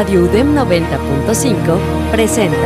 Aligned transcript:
Radio 0.00 0.22
UDEM 0.22 0.56
90.5 0.56 1.78
presenta 2.10 2.56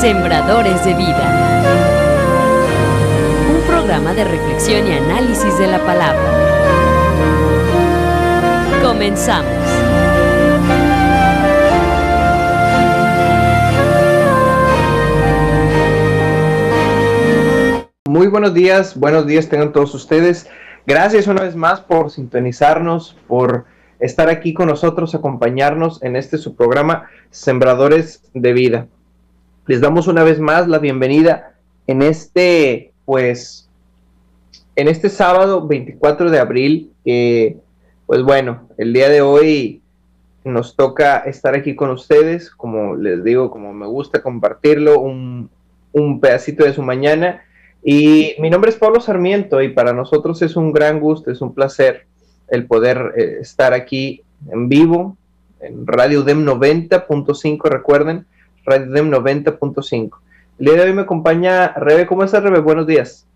Sembradores 0.00 0.84
de 0.84 0.94
Vida. 0.94 1.64
Un 3.52 3.60
programa 3.66 4.14
de 4.14 4.22
reflexión 4.22 4.86
y 4.86 4.92
análisis 4.92 5.58
de 5.58 5.66
la 5.66 5.80
palabra. 5.80 6.22
Comenzamos. 8.80 9.50
Muy 18.06 18.28
buenos 18.28 18.54
días, 18.54 18.96
buenos 18.96 19.26
días 19.26 19.48
tengan 19.48 19.72
todos 19.72 19.92
ustedes. 19.96 20.48
Gracias 20.86 21.26
una 21.26 21.42
vez 21.42 21.56
más 21.56 21.80
por 21.80 22.12
sintonizarnos, 22.12 23.16
por 23.26 23.64
estar 24.00 24.28
aquí 24.28 24.54
con 24.54 24.68
nosotros, 24.68 25.14
acompañarnos 25.14 26.02
en 26.02 26.16
este 26.16 26.38
su 26.38 26.56
programa 26.56 27.08
Sembradores 27.30 28.22
de 28.34 28.52
Vida. 28.52 28.86
Les 29.66 29.80
damos 29.80 30.08
una 30.08 30.24
vez 30.24 30.40
más 30.40 30.68
la 30.68 30.78
bienvenida 30.78 31.54
en 31.86 32.02
este, 32.02 32.92
pues, 33.04 33.68
en 34.76 34.88
este 34.88 35.08
sábado 35.08 35.66
24 35.66 36.30
de 36.30 36.38
abril, 36.38 36.92
que, 37.04 37.58
pues 38.06 38.22
bueno, 38.22 38.68
el 38.78 38.92
día 38.92 39.08
de 39.08 39.22
hoy 39.22 39.82
nos 40.44 40.74
toca 40.74 41.18
estar 41.18 41.54
aquí 41.54 41.76
con 41.76 41.90
ustedes, 41.90 42.50
como 42.50 42.96
les 42.96 43.22
digo, 43.22 43.50
como 43.50 43.72
me 43.72 43.86
gusta 43.86 44.22
compartirlo, 44.22 45.00
un, 45.00 45.50
un 45.92 46.20
pedacito 46.20 46.64
de 46.64 46.72
su 46.72 46.82
mañana 46.82 47.42
y 47.82 48.34
mi 48.38 48.50
nombre 48.50 48.70
es 48.70 48.76
Pablo 48.76 49.00
Sarmiento 49.00 49.62
y 49.62 49.70
para 49.70 49.92
nosotros 49.92 50.42
es 50.42 50.56
un 50.56 50.72
gran 50.72 51.00
gusto, 51.00 51.30
es 51.30 51.40
un 51.40 51.54
placer 51.54 52.06
el 52.50 52.66
poder 52.66 53.14
eh, 53.16 53.38
estar 53.40 53.72
aquí 53.72 54.22
en 54.50 54.68
vivo 54.68 55.16
en 55.60 55.86
Radio 55.86 56.22
DEM 56.22 56.44
90.5, 56.44 57.68
recuerden, 57.68 58.26
Radio 58.64 58.90
DEM 58.90 59.10
90.5. 59.10 60.18
El 60.58 60.66
día 60.66 60.74
de 60.74 60.82
hoy 60.82 60.92
me 60.92 61.02
acompaña 61.02 61.68
Rebe. 61.74 62.06
¿Cómo 62.06 62.24
estás, 62.24 62.42
Rebe? 62.42 62.60
Buenos 62.60 62.86
días. 62.86 63.26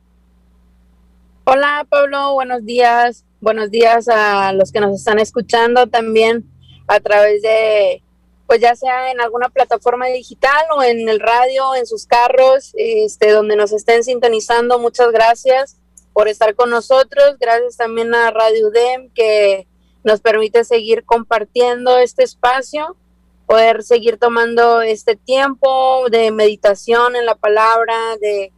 Hola, 1.45 1.87
Pablo. 1.89 2.35
Buenos 2.35 2.65
días. 2.65 3.25
Buenos 3.41 3.71
días 3.71 4.09
a 4.09 4.53
los 4.53 4.73
que 4.73 4.81
nos 4.81 4.95
están 4.95 5.19
escuchando 5.19 5.87
también 5.87 6.45
a 6.87 7.01
través 7.01 7.43
de 7.43 8.03
pues 8.47 8.61
ya 8.61 8.77
sea 8.77 9.11
en 9.11 9.23
alguna 9.23 9.49
plataforma 9.49 10.07
digital 10.07 10.65
o 10.77 10.83
en 10.83 11.09
el 11.09 11.19
radio, 11.19 11.75
en 11.75 11.87
sus 11.87 12.07
carros, 12.07 12.73
este, 12.75 13.31
donde 13.31 13.57
nos 13.57 13.73
estén 13.73 14.05
sintonizando. 14.05 14.79
Muchas 14.79 15.11
gracias 15.13 15.79
por 16.15 16.29
estar 16.29 16.55
con 16.55 16.71
nosotros. 16.71 17.37
Gracias 17.39 17.77
también 17.77 18.15
a 18.15 18.31
Radio 18.31 18.69
UDEM 18.69 19.11
que 19.11 19.67
nos 20.03 20.23
permite 20.23 20.65
seguir 20.65 21.05
compartiendo 21.05 21.99
este 21.99 22.25
espacio, 22.25 22.97
poder 23.45 23.83
seguir 23.83 24.17
tomando 24.17 24.81
este 24.81 25.17
tiempo 25.17 26.07
de 26.11 26.31
meditación 26.31 27.17
en 27.17 27.27
la 27.27 27.35
palabra, 27.35 28.17
de, 28.19 28.51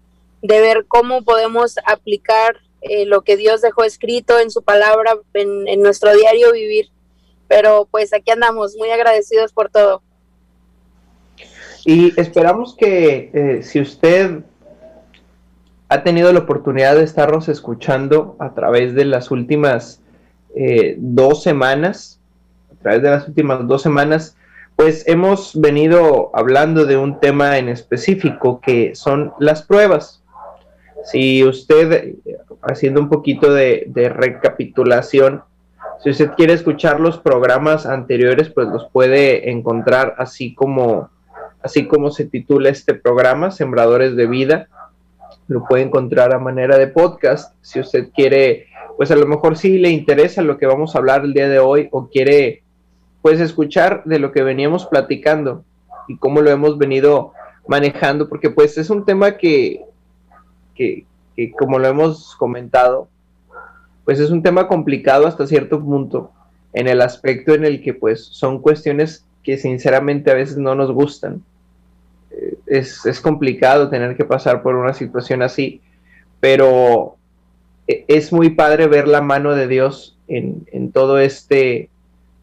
ver 0.42 0.86
cómo 0.86 1.24
podemos 1.24 1.74
aplicar 1.84 2.58
eh, 2.82 3.04
lo 3.04 3.22
que 3.22 3.36
Dios 3.36 3.62
dejó 3.62 3.82
escrito 3.82 4.38
en 4.38 4.52
su 4.52 4.62
palabra 4.62 5.18
en 5.34 5.82
nuestro 5.82 6.14
diario 6.14 6.52
vivir 6.52 6.90
pero 7.48 7.88
pues 7.90 8.12
aquí 8.12 8.30
andamos, 8.30 8.76
muy 8.76 8.90
agradecidos 8.90 9.52
por 9.52 9.70
todo. 9.70 10.02
Y 11.84 12.18
esperamos 12.20 12.74
que 12.74 13.30
eh, 13.32 13.62
si 13.62 13.80
usted 13.80 14.40
ha 15.88 16.02
tenido 16.02 16.32
la 16.32 16.40
oportunidad 16.40 16.96
de 16.96 17.04
estarnos 17.04 17.48
escuchando 17.48 18.36
a 18.38 18.54
través 18.54 18.94
de 18.94 19.04
las 19.04 19.30
últimas 19.30 20.02
eh, 20.54 20.96
dos 20.98 21.42
semanas, 21.42 22.20
a 22.72 22.82
través 22.82 23.02
de 23.02 23.10
las 23.10 23.28
últimas 23.28 23.66
dos 23.66 23.82
semanas, 23.82 24.36
pues 24.74 25.06
hemos 25.06 25.58
venido 25.58 26.30
hablando 26.34 26.84
de 26.84 26.96
un 26.96 27.20
tema 27.20 27.58
en 27.58 27.68
específico 27.68 28.60
que 28.60 28.94
son 28.94 29.32
las 29.38 29.62
pruebas. 29.62 30.22
Si 31.04 31.44
usted, 31.44 32.16
haciendo 32.62 33.00
un 33.00 33.08
poquito 33.08 33.52
de, 33.54 33.84
de 33.88 34.08
recapitulación, 34.08 35.42
si 36.02 36.10
usted 36.10 36.32
quiere 36.36 36.52
escuchar 36.52 37.00
los 37.00 37.18
programas 37.18 37.86
anteriores, 37.86 38.50
pues 38.50 38.68
los 38.68 38.88
puede 38.90 39.50
encontrar 39.50 40.14
así 40.18 40.54
como, 40.54 41.10
así 41.62 41.86
como 41.86 42.10
se 42.10 42.26
titula 42.26 42.68
este 42.68 42.94
programa, 42.94 43.50
Sembradores 43.50 44.14
de 44.14 44.26
Vida. 44.26 44.68
Lo 45.48 45.64
puede 45.64 45.82
encontrar 45.82 46.34
a 46.34 46.38
manera 46.38 46.76
de 46.76 46.88
podcast. 46.88 47.54
Si 47.62 47.80
usted 47.80 48.10
quiere, 48.14 48.66
pues 48.96 49.10
a 49.10 49.16
lo 49.16 49.26
mejor 49.26 49.56
sí 49.56 49.78
le 49.78 49.90
interesa 49.90 50.42
lo 50.42 50.58
que 50.58 50.66
vamos 50.66 50.94
a 50.94 50.98
hablar 50.98 51.24
el 51.24 51.34
día 51.34 51.48
de 51.48 51.58
hoy 51.58 51.88
o 51.92 52.08
quiere, 52.08 52.62
pues 53.22 53.40
escuchar 53.40 54.02
de 54.04 54.18
lo 54.18 54.32
que 54.32 54.42
veníamos 54.42 54.86
platicando 54.86 55.64
y 56.08 56.16
cómo 56.18 56.40
lo 56.40 56.50
hemos 56.50 56.78
venido 56.78 57.32
manejando, 57.66 58.28
porque 58.28 58.50
pues 58.50 58.78
es 58.78 58.90
un 58.90 59.04
tema 59.04 59.36
que, 59.36 59.84
que, 60.74 61.04
que 61.34 61.52
como 61.52 61.78
lo 61.78 61.88
hemos 61.88 62.34
comentado, 62.36 63.08
pues 64.04 64.20
es 64.20 64.30
un 64.30 64.42
tema 64.42 64.68
complicado 64.68 65.26
hasta 65.26 65.46
cierto 65.46 65.82
punto, 65.82 66.30
en 66.72 66.86
el 66.88 67.00
aspecto 67.02 67.54
en 67.54 67.64
el 67.64 67.82
que 67.82 67.94
pues 67.94 68.24
son 68.24 68.60
cuestiones 68.60 69.26
que 69.42 69.58
sinceramente 69.58 70.30
a 70.30 70.34
veces 70.34 70.58
no 70.58 70.74
nos 70.74 70.92
gustan. 70.92 71.42
Eh, 72.66 72.78
es, 72.78 73.20
complicado 73.20 73.88
tener 73.88 74.16
que 74.16 74.24
pasar 74.24 74.62
por 74.62 74.74
una 74.74 74.92
situación 74.92 75.42
así, 75.42 75.80
pero 76.40 77.16
e, 77.86 78.04
es 78.08 78.32
muy 78.32 78.50
padre 78.50 78.86
ver 78.86 79.08
la 79.08 79.22
mano 79.22 79.54
de 79.54 79.68
Dios 79.68 80.18
en, 80.28 80.92
todo 80.92 81.18
este 81.18 81.88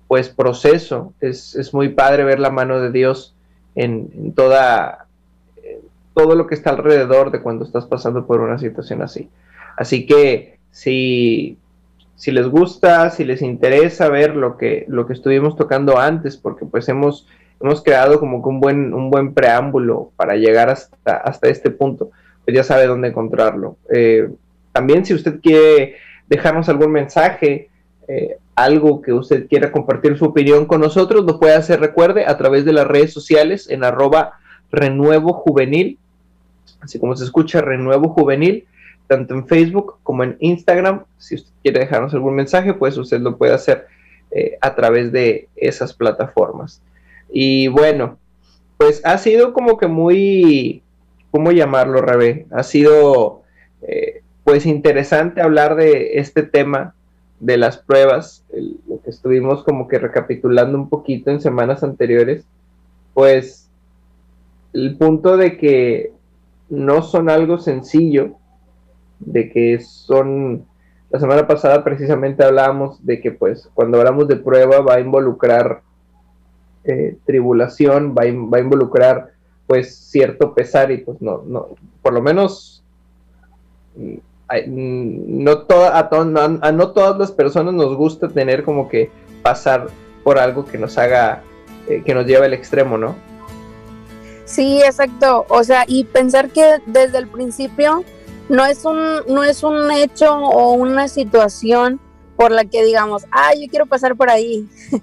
pues 0.08 0.30
proceso. 0.30 1.14
Es, 1.22 1.74
muy 1.74 1.90
padre 1.90 2.24
ver 2.24 2.40
la 2.40 2.52
mano 2.52 2.80
de 2.80 2.92
Dios 2.92 3.36
en, 3.76 4.12
en 4.16 4.34
toda 4.34 5.08
todo 6.14 6.36
lo 6.36 6.48
que 6.48 6.56
está 6.56 6.72
alrededor 6.72 7.32
de 7.32 7.42
cuando 7.42 7.66
estás 7.66 7.86
pasando 7.86 8.26
por 8.26 8.42
una 8.42 8.60
situación 8.60 9.02
así. 9.02 9.30
Así 9.76 10.06
que 10.06 10.60
si, 10.72 11.58
si 12.16 12.32
les 12.32 12.48
gusta, 12.48 13.10
si 13.10 13.24
les 13.24 13.42
interesa 13.42 14.10
ver 14.10 14.36
lo 14.36 14.58
que, 14.58 14.86
lo 14.88 15.08
que 15.08 15.14
estuvimos 15.14 15.56
tocando 15.56 15.98
antes, 15.98 16.38
porque 16.38 16.66
pues 16.66 16.88
hemos, 16.90 17.28
hemos 17.64 17.82
creado 17.82 18.20
como 18.20 18.44
que 18.44 18.50
un 18.50 18.60
buen, 18.60 18.94
un 18.94 19.10
buen 19.10 19.34
preámbulo 19.34 20.12
para 20.18 20.36
llegar 20.36 20.70
hasta, 20.70 21.16
hasta 21.16 21.48
este 21.48 21.72
punto, 21.72 22.12
pues 22.44 22.56
ya 22.56 22.64
sabe 22.64 22.88
dónde 22.88 23.08
encontrarlo. 23.08 23.78
Eh, 23.94 24.30
también 24.74 25.06
si 25.06 25.14
usted 25.14 25.40
quiere 25.42 25.96
dejarnos 26.28 26.68
algún 26.68 26.92
mensaje, 26.92 27.70
eh, 28.08 28.38
algo 28.56 29.02
que 29.02 29.14
usted 29.14 29.48
quiera 29.48 29.72
compartir 29.72 30.18
su 30.18 30.26
opinión 30.26 30.66
con 30.66 30.82
nosotros, 30.82 31.24
lo 31.24 31.40
puede 31.40 31.56
hacer, 31.56 31.80
recuerde, 31.80 32.26
a 32.26 32.38
través 32.38 32.66
de 32.66 32.74
las 32.74 32.86
redes 32.86 33.14
sociales 33.14 33.70
en 33.70 33.86
arroba 33.86 34.34
renuevo 34.70 35.34
juvenil, 35.34 35.98
así 36.82 37.00
como 37.00 37.16
se 37.16 37.24
escucha 37.24 37.62
renuevo 37.62 38.10
juvenil, 38.10 38.68
tanto 39.08 39.36
en 39.36 39.48
Facebook 39.48 40.00
como 40.04 40.24
en 40.24 40.36
Instagram. 40.40 41.04
Si 41.18 41.36
usted 41.36 41.52
quiere 41.62 41.80
dejarnos 41.80 42.14
algún 42.14 42.36
mensaje, 42.36 42.74
pues 42.74 42.98
usted 42.98 43.22
lo 43.22 43.38
puede 43.38 43.54
hacer 43.54 43.88
eh, 44.32 44.58
a 44.60 44.76
través 44.76 45.14
de 45.14 45.48
esas 45.56 45.94
plataformas. 45.94 46.82
Y 47.36 47.68
bueno, 47.68 48.20
pues 48.78 49.02
ha 49.04 49.18
sido 49.18 49.54
como 49.54 49.78
que 49.80 49.88
muy, 49.88 50.84
¿cómo 51.32 51.52
llamarlo, 51.52 52.00
Rebe? 52.00 52.46
Ha 52.52 52.62
sido 52.62 53.42
eh, 53.82 54.22
pues 54.44 54.68
interesante 54.68 55.42
hablar 55.42 55.76
de 55.76 56.20
este 56.20 56.44
tema 56.44 56.94
de 57.40 57.58
las 57.58 57.80
pruebas, 57.80 58.46
lo 58.88 59.02
que 59.02 59.10
estuvimos 59.10 59.64
como 59.64 59.88
que 59.88 59.98
recapitulando 59.98 60.78
un 60.78 60.90
poquito 60.90 61.32
en 61.32 61.42
semanas 61.42 61.84
anteriores, 61.84 62.46
pues 63.16 63.68
el 64.74 64.96
punto 64.98 65.36
de 65.36 65.58
que 65.58 66.14
no 66.70 67.02
son 67.02 67.30
algo 67.30 67.58
sencillo, 67.58 68.36
de 69.20 69.50
que 69.50 69.80
son, 69.80 70.66
la 71.10 71.20
semana 71.20 71.48
pasada 71.48 71.84
precisamente 71.84 72.44
hablábamos 72.44 73.04
de 73.04 73.22
que 73.22 73.32
pues 73.32 73.72
cuando 73.74 73.98
hablamos 73.98 74.28
de 74.28 74.36
prueba 74.36 74.82
va 74.82 74.96
a 74.96 75.00
involucrar 75.00 75.82
eh, 76.86 77.16
tribulación, 77.26 78.14
va 78.18 78.24
a, 78.24 78.26
va 78.26 78.58
a, 78.58 78.62
involucrar 78.62 79.32
pues 79.68 79.96
cierto 79.96 80.54
pesar 80.54 80.92
y 80.92 80.98
pues 80.98 81.22
no, 81.22 81.44
no, 81.48 81.70
por 82.02 82.14
lo 82.14 82.22
menos 82.22 82.84
mm, 83.96 84.16
mm, 84.68 85.44
no, 85.44 85.60
toda, 85.60 85.98
a, 85.98 86.72
no 86.72 86.92
todas 86.92 87.18
las 87.18 87.32
personas 87.32 87.74
nos 87.74 87.96
gusta 87.96 88.28
tener 88.28 88.64
como 88.64 88.90
que 88.90 89.10
pasar 89.42 89.88
por 90.24 90.40
algo 90.40 90.66
que 90.66 90.78
nos 90.78 90.98
haga, 90.98 91.42
eh, 91.88 92.02
que 92.06 92.14
nos 92.14 92.26
lleve 92.26 92.46
al 92.46 92.54
extremo, 92.54 92.98
¿no? 92.98 93.16
Sí, 94.46 94.82
exacto. 94.84 95.46
O 95.50 95.64
sea, 95.64 95.86
y 95.88 96.04
pensar 96.04 96.50
que 96.50 96.80
desde 96.86 97.18
el 97.18 97.28
principio 97.28 98.04
no 98.50 98.66
es 98.66 98.86
un, 98.86 98.98
no 99.28 99.44
es 99.44 99.64
un 99.64 99.90
hecho 99.92 100.36
o 100.36 100.74
una 100.74 101.08
situación 101.08 102.00
por 102.36 102.52
la 102.52 102.66
que 102.66 102.84
digamos, 102.84 103.26
ah, 103.32 103.52
yo 103.60 103.70
quiero 103.70 103.86
pasar 103.86 104.16
por 104.16 104.30
ahí. 104.30 104.68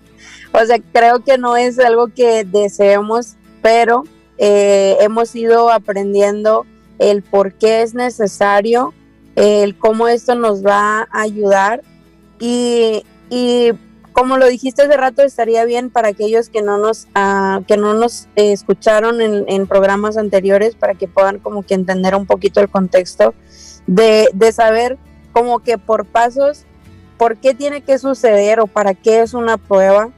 o 0.53 0.65
sea, 0.65 0.79
creo 0.93 1.25
que 1.25 1.39
no 1.39 1.57
es 1.57 1.79
algo 1.79 2.09
que 2.09 2.45
deseemos, 2.45 3.37
pero 3.63 4.05
eh, 4.39 4.97
hemos 5.01 5.35
ido 5.35 5.71
aprendiendo 5.71 6.67
el 6.99 7.23
por 7.23 7.55
qué 7.55 7.83
es 7.83 7.95
necesario, 7.95 8.93
el 9.37 9.77
cómo 9.77 10.09
esto 10.09 10.35
nos 10.35 10.65
va 10.65 11.09
a 11.11 11.21
ayudar. 11.23 11.83
Y, 12.39 13.05
y 13.29 13.73
como 14.13 14.37
lo 14.37 14.47
dijiste 14.47 14.83
hace 14.83 14.97
rato, 14.97 15.23
estaría 15.23 15.65
bien 15.65 15.91
para 15.91 16.09
aquellos 16.09 16.49
que 16.49 16.63
no 16.63 16.79
nos, 16.79 17.07
uh, 17.17 17.65
que 17.65 17.77
no 17.77 17.95
nos 17.95 18.29
escucharon 18.35 19.21
en, 19.21 19.45
en, 19.49 19.67
programas 19.67 20.17
anteriores, 20.17 20.75
para 20.75 20.95
que 20.95 21.07
puedan 21.09 21.39
como 21.39 21.63
que 21.63 21.75
entender 21.75 22.15
un 22.15 22.27
poquito 22.27 22.61
el 22.61 22.69
contexto 22.69 23.35
de, 23.87 24.29
de 24.33 24.53
saber 24.53 24.99
como 25.33 25.61
que 25.61 25.79
por 25.79 26.07
pasos, 26.07 26.65
por 27.17 27.37
qué 27.37 27.55
tiene 27.55 27.83
que 27.83 27.99
suceder 27.99 28.61
o 28.61 28.67
para 28.67 28.95
qué 28.95 29.21
es 29.21 29.33
una 29.35 29.57
prueba, 29.59 30.11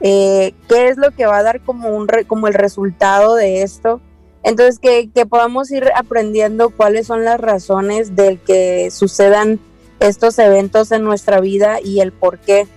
eh, 0.00 0.54
qué 0.68 0.88
es 0.88 0.96
lo 0.96 1.10
que 1.10 1.26
va 1.26 1.38
a 1.38 1.42
dar 1.42 1.60
como, 1.60 1.88
un 1.90 2.08
re, 2.08 2.24
como 2.24 2.46
el 2.48 2.54
resultado 2.54 3.34
de 3.34 3.62
esto. 3.62 4.00
Entonces, 4.42 4.78
que, 4.78 5.26
podamos 5.26 5.70
ir 5.70 5.90
aprendiendo 5.94 6.70
cuáles 6.70 7.06
son 7.06 7.24
las 7.24 7.40
razones 7.40 8.14
del 8.16 8.38
que 8.38 8.90
sucedan 8.90 9.58
estos 10.00 10.38
eventos 10.38 10.92
en 10.92 11.02
nuestra 11.02 11.40
vida 11.40 11.80
y 11.82 12.00
el 12.00 12.12
por 12.12 12.38
qué 12.38 12.68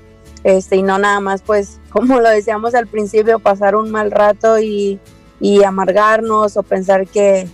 este, 0.43 0.77
y 0.77 0.81
no 0.81 0.97
nada 0.97 1.19
más, 1.19 1.43
pues, 1.43 1.79
como 1.89 2.19
lo 2.19 2.29
decíamos 2.29 2.73
al 2.73 2.87
principio, 2.87 3.39
pasar 3.39 3.75
un 3.75 3.91
mal 3.91 4.11
rato 4.11 4.59
y, 4.59 4.99
y 5.39 5.63
amargarnos 5.63 6.57
o 6.57 6.63
pensar 6.63 7.07
que 7.07 7.47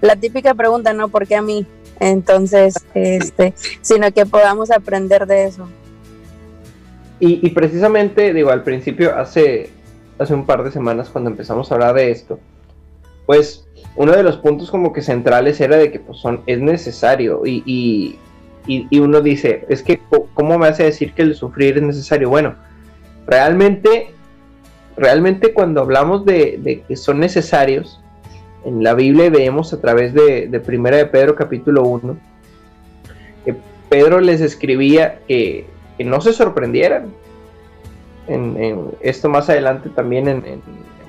la 0.00 0.16
típica 0.16 0.54
pregunta, 0.54 0.92
¿no? 0.92 1.08
¿Por 1.08 1.26
qué 1.26 1.36
a 1.36 1.42
mí? 1.42 1.66
Entonces, 1.98 2.74
este, 2.94 3.52
sino 3.82 4.10
que 4.12 4.24
podamos 4.24 4.70
aprender 4.70 5.26
de 5.26 5.44
eso. 5.44 5.68
Y, 7.22 7.50
precisamente, 7.50 8.32
digo, 8.32 8.50
al 8.50 8.62
principio, 8.62 9.14
hace, 9.14 9.68
hace 10.18 10.32
un 10.32 10.46
par 10.46 10.64
de 10.64 10.70
semanas 10.70 11.10
cuando 11.10 11.28
empezamos 11.28 11.70
a 11.70 11.74
hablar 11.74 11.94
de 11.94 12.10
esto, 12.10 12.40
pues 13.26 13.68
uno 13.94 14.12
de 14.12 14.22
los 14.22 14.38
puntos 14.38 14.70
como 14.70 14.94
que 14.94 15.02
centrales 15.02 15.60
era 15.60 15.76
de 15.76 15.92
que 15.92 16.00
pues, 16.00 16.18
son, 16.18 16.40
es 16.46 16.60
necesario 16.60 17.42
y, 17.44 17.62
y, 17.66 18.18
y, 18.66 18.98
uno 19.00 19.20
dice, 19.20 19.66
es 19.68 19.82
que, 19.82 20.00
¿cómo 20.32 20.58
me 20.58 20.68
hace 20.68 20.84
decir 20.84 21.12
que 21.12 21.20
el 21.20 21.34
sufrir 21.34 21.76
es 21.76 21.82
necesario? 21.82 22.30
Bueno, 22.30 22.54
realmente, 23.26 24.12
realmente 24.96 25.52
cuando 25.52 25.82
hablamos 25.82 26.24
de, 26.24 26.82
que 26.88 26.96
son 26.96 27.20
necesarios, 27.20 28.00
en 28.64 28.82
la 28.82 28.94
Biblia 28.94 29.28
vemos 29.28 29.74
a 29.74 29.80
través 29.80 30.14
de, 30.14 30.48
de 30.48 30.60
Primera 30.60 30.96
de 30.96 31.06
Pedro 31.06 31.34
capítulo 31.34 31.82
1, 31.82 32.16
que 33.44 33.56
Pedro 33.90 34.20
les 34.20 34.40
escribía 34.40 35.20
que, 35.28 35.66
no 36.04 36.20
se 36.20 36.32
sorprendieran. 36.32 37.12
En, 38.26 38.90
esto 39.00 39.28
más 39.28 39.48
adelante 39.48 39.88
también 39.88 40.28
en, 40.28 40.44
en, 40.46 40.62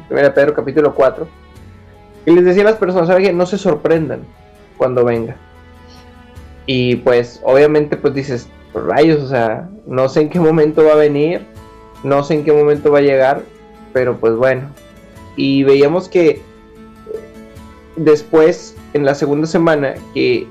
Primera 0.08 0.30
de 0.30 0.34
Pedro 0.34 0.54
capítulo 0.54 0.94
4, 0.94 1.28
y 2.26 2.32
les 2.32 2.44
decía 2.44 2.64
a 2.64 2.66
las 2.66 2.76
personas, 2.76 3.08
¿saben 3.08 3.38
No 3.38 3.46
se 3.46 3.58
sorprendan 3.58 4.22
cuando 4.78 5.06
venga 5.06 5.38
y 6.66 6.98
pues 6.98 7.42
obviamente 7.44 7.98
pues 7.98 8.14
dices, 8.14 8.48
rayos, 8.74 9.22
o 9.22 9.28
sea, 9.28 9.70
no 9.86 10.08
sé 10.10 10.22
en 10.22 10.30
qué 10.30 10.40
momento 10.40 10.86
va 10.86 10.94
a 10.94 10.96
venir, 10.96 11.46
no 12.04 12.24
sé 12.24 12.36
en 12.36 12.44
qué 12.44 12.54
momento 12.54 12.92
va 12.92 13.00
a 13.00 13.02
llegar, 13.02 13.42
pero 13.94 14.18
pues 14.18 14.36
bueno. 14.36 14.70
Y 15.36 15.64
veíamos 15.64 16.08
que 16.08 16.42
después, 17.96 18.76
en 18.94 19.06
la 19.06 19.16
segunda 19.16 19.48
semana, 19.48 19.96
que 20.14 20.48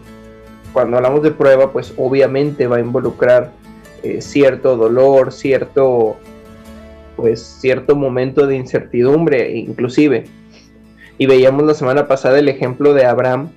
cuando 0.72 0.96
hablamos 0.96 1.22
de 1.22 1.31
prueba, 1.31 1.72
pues 1.72 1.94
obviamente 1.96 2.66
va 2.66 2.76
a 2.76 2.81
involucrar 2.81 3.52
eh, 4.02 4.20
cierto 4.23 4.76
dolor, 4.76 5.32
cierto, 5.32 6.17
pues 7.17 7.41
cierto 7.41 7.97
momento 7.97 8.47
de 8.47 8.56
incertidumbre, 8.56 9.50
inclusive. 9.52 10.25
Y 11.19 11.26
veíamos 11.26 11.64
la 11.64 11.75
semana 11.75 12.08
pasada 12.08 12.38
el 12.38 12.49
ejemplo 12.49 12.94
de 12.94 13.05
Abraham, 13.05 13.50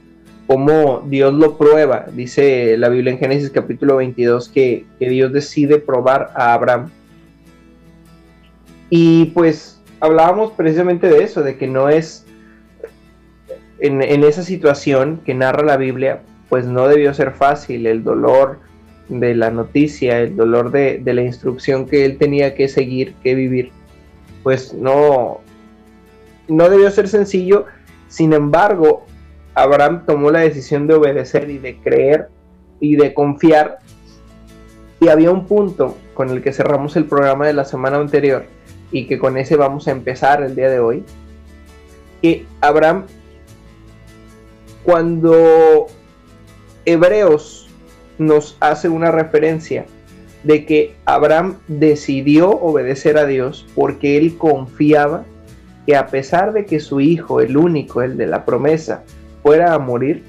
cómo 0.48 1.04
Dios 1.08 1.34
lo 1.34 1.58
prueba. 1.58 2.08
Dice 2.14 2.78
la 2.78 2.90
Biblia 2.90 3.14
en 3.14 3.20
Génesis 3.20 3.50
capítulo 3.50 3.96
22 3.98 4.50
que, 4.50 4.86
Dios 5.00 5.32
decide 5.32 5.80
probar 5.80 6.32
a 6.36 6.54
Abraham. 6.54 6.90
Y 8.90 9.26
pues 9.28 9.82
hablábamos 10.00 10.52
precisamente 10.52 11.08
de 11.08 11.24
eso, 11.24 11.42
de 11.42 11.58
que 11.58 11.68
no 11.68 11.90
es 11.90 12.26
en, 13.80 14.02
esa 14.02 14.44
situación 14.44 15.22
que 15.26 15.34
narra 15.34 15.64
la 15.64 15.78
Biblia, 15.78 16.22
pues 16.50 16.66
no 16.66 16.88
debió 16.88 17.14
ser 17.14 17.32
fácil 17.32 17.88
el 17.88 18.04
dolor 18.04 18.60
de 19.10 19.36
la 19.36 19.52
noticia, 19.52 20.20
el 20.20 20.36
dolor 20.36 20.72
de, 20.72 21.00
de 21.00 21.14
la 21.14 21.22
instrucción 21.24 21.86
que 21.86 22.06
él 22.06 22.18
tenía 22.18 22.56
que 22.56 22.68
seguir, 22.68 23.14
que 23.24 23.36
vivir, 23.36 23.72
pues 24.44 24.74
no, 24.74 25.42
no 26.48 26.70
debió 26.70 26.90
ser 26.92 27.08
sencillo. 27.08 27.66
Sin 28.08 28.34
embargo, 28.34 29.06
Abraham 29.56 30.04
tomó 30.06 30.32
la 30.32 30.40
decisión 30.40 30.88
de 30.88 30.96
obedecer 30.96 31.50
y 31.50 31.58
de 31.58 31.78
creer 31.78 32.30
y 32.80 32.96
de 32.96 33.14
confiar. 33.14 33.80
Y 35.00 35.10
había 35.10 35.32
un 35.32 35.46
punto 35.48 35.98
con 36.14 36.30
el 36.30 36.42
que 36.42 36.54
cerramos 36.54 36.96
el 36.96 37.06
programa 37.06 37.48
de 37.48 37.54
la 37.54 37.66
semana 37.66 37.98
anterior 37.98 38.46
y 38.92 39.08
que 39.08 39.18
con 39.20 39.38
ese 39.38 39.56
vamos 39.56 39.88
a 39.88 39.92
empezar 39.92 40.44
el 40.44 40.56
día 40.56 40.70
de 40.70 40.80
hoy. 40.80 41.04
Que 42.22 42.46
Abraham, 42.62 43.06
cuando 44.84 45.88
Hebreos 46.86 47.63
nos 48.18 48.58
hace 48.60 48.90
una 48.90 49.12
referencia 49.12 49.86
de 50.44 50.66
que 50.66 50.96
Abraham 51.06 51.56
decidió 51.68 52.50
obedecer 52.50 53.18
a 53.18 53.26
Dios 53.26 53.66
porque 53.76 54.18
él 54.18 54.38
confiaba 54.38 55.24
que 55.86 55.96
a 55.96 56.08
pesar 56.08 56.54
de 56.54 56.66
que 56.66 56.80
su 56.80 57.00
hijo, 57.02 57.42
el 57.42 57.58
único, 57.58 58.02
el 58.02 58.18
de 58.18 58.28
la 58.28 58.46
promesa, 58.46 59.04
fuera 59.42 59.74
a 59.74 59.80
morir, 59.80 60.24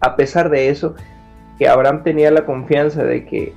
a 0.00 0.16
pesar 0.16 0.50
de 0.50 0.68
eso, 0.68 0.94
que 1.58 1.68
Abraham 1.68 2.02
tenía 2.02 2.30
la 2.30 2.44
confianza 2.44 3.04
de 3.04 3.24
que 3.24 3.52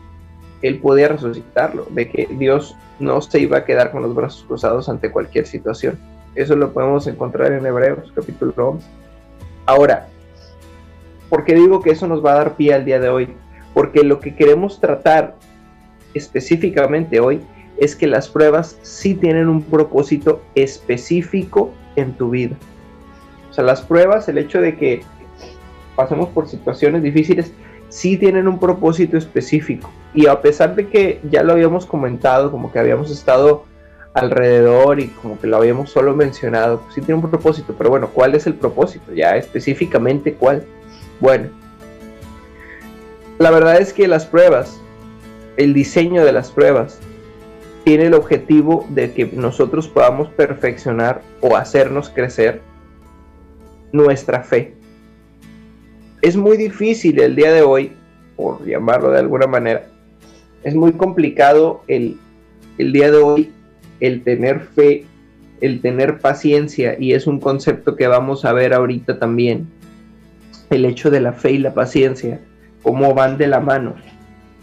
él 0.62 0.80
podía 0.80 1.10
resucitarlo, 1.10 1.86
de 1.92 2.10
que 2.10 2.28
Dios 2.32 2.76
no 3.00 3.22
se 3.22 3.40
iba 3.40 3.58
a 3.58 3.66
quedar 3.66 3.92
con 3.92 4.02
los 4.02 4.16
brazos 4.16 4.46
cruzados 4.48 4.90
ante 4.90 5.12
cualquier 5.12 5.46
situación. 5.46 6.00
Eso 6.36 6.56
lo 6.56 6.74
podemos 6.74 7.06
encontrar 7.08 7.52
en 7.52 7.66
Hebreos 7.66 8.12
capítulo 8.16 8.54
11. 8.58 8.88
Ahora, 9.66 10.08
¿por 11.30 11.44
qué 11.46 11.56
digo 11.56 11.82
que 11.82 11.92
eso 11.92 12.08
nos 12.08 12.26
va 12.26 12.34
a 12.34 12.36
dar 12.36 12.56
pie 12.56 12.74
al 12.74 12.86
día 12.86 13.00
de 13.00 13.10
hoy? 13.10 13.30
Porque 13.74 14.04
lo 14.04 14.20
que 14.20 14.36
queremos 14.36 14.80
tratar 14.80 15.36
específicamente 16.14 17.20
hoy 17.20 17.42
es 17.78 17.96
que 17.96 18.08
las 18.08 18.28
pruebas 18.28 18.78
sí 18.82 19.14
tienen 19.14 19.48
un 19.48 19.62
propósito 19.62 20.42
específico 20.56 21.72
en 21.96 22.14
tu 22.14 22.32
vida 22.32 22.58
sea, 23.58 23.66
las 23.66 23.82
pruebas, 23.82 24.30
el 24.30 24.38
hecho 24.38 24.62
de 24.62 24.78
que 24.78 25.02
pasemos 25.96 26.30
por 26.30 26.48
situaciones 26.48 27.02
difíciles, 27.02 27.52
sí 27.90 28.18
tienen 28.18 28.48
un 28.48 28.60
propósito 28.60 29.18
específico. 29.18 29.90
Y 30.14 30.28
a 30.28 30.42
pesar 30.42 30.76
de 30.76 30.88
que 30.88 31.20
ya 31.30 31.44
lo 31.44 31.54
habíamos 31.54 31.86
comentado, 31.86 32.52
como 32.52 32.72
que 32.72 32.80
habíamos 32.80 33.10
estado 33.12 33.66
alrededor 34.14 35.00
y 35.00 35.08
como 35.08 35.40
que 35.40 35.48
lo 35.48 35.58
habíamos 35.58 35.90
solo 35.90 36.16
mencionado, 36.16 36.82
pues 36.82 36.96
sí 36.96 37.02
tiene 37.02 37.22
un 37.22 37.30
propósito. 37.30 37.74
Pero 37.78 37.90
bueno, 37.90 38.10
¿cuál 38.14 38.36
es 38.36 38.46
el 38.48 38.54
propósito? 38.54 39.14
Ya 39.14 39.36
específicamente 39.36 40.34
cuál. 40.34 40.64
Bueno, 41.20 41.50
la 43.40 43.52
verdad 43.52 43.80
es 43.80 43.94
que 43.94 44.08
las 44.08 44.26
pruebas, 44.26 44.80
el 45.58 45.74
diseño 45.74 46.24
de 46.24 46.32
las 46.32 46.52
pruebas, 46.52 47.00
tiene 47.84 48.06
el 48.08 48.14
objetivo 48.14 48.86
de 48.90 49.14
que 49.14 49.26
nosotros 49.28 49.88
podamos 49.88 50.30
perfeccionar 50.30 51.22
o 51.42 51.56
hacernos 51.56 52.10
crecer 52.10 52.62
nuestra 53.92 54.44
fe. 54.44 54.74
Es 56.22 56.36
muy 56.36 56.58
difícil 56.58 57.20
el 57.20 57.36
día 57.36 57.52
de 57.54 57.62
hoy, 57.62 57.94
por 58.36 58.66
llamarlo 58.66 59.12
de 59.12 59.20
alguna 59.20 59.48
manera, 59.48 59.88
es 60.64 60.76
muy 60.76 60.92
complicado 60.94 61.82
el, 61.88 62.18
el 62.78 62.92
día 62.92 63.10
de 63.12 63.18
hoy 63.18 63.54
el 64.00 64.24
tener 64.24 64.60
fe, 64.60 65.06
el 65.62 65.82
tener 65.82 66.20
paciencia, 66.20 66.98
y 67.00 67.14
es 67.14 67.26
un 67.26 67.40
concepto 67.40 67.96
que 67.96 68.08
vamos 68.08 68.46
a 68.46 68.54
ver 68.54 68.74
ahorita 68.74 69.18
también, 69.20 69.68
el 70.70 70.86
hecho 70.86 71.10
de 71.10 71.22
la 71.22 71.34
fe 71.34 71.52
y 71.52 71.58
la 71.58 71.74
paciencia, 71.74 72.40
cómo 72.84 73.14
van 73.14 73.38
de 73.38 73.48
la 73.48 73.60
mano 73.60 73.96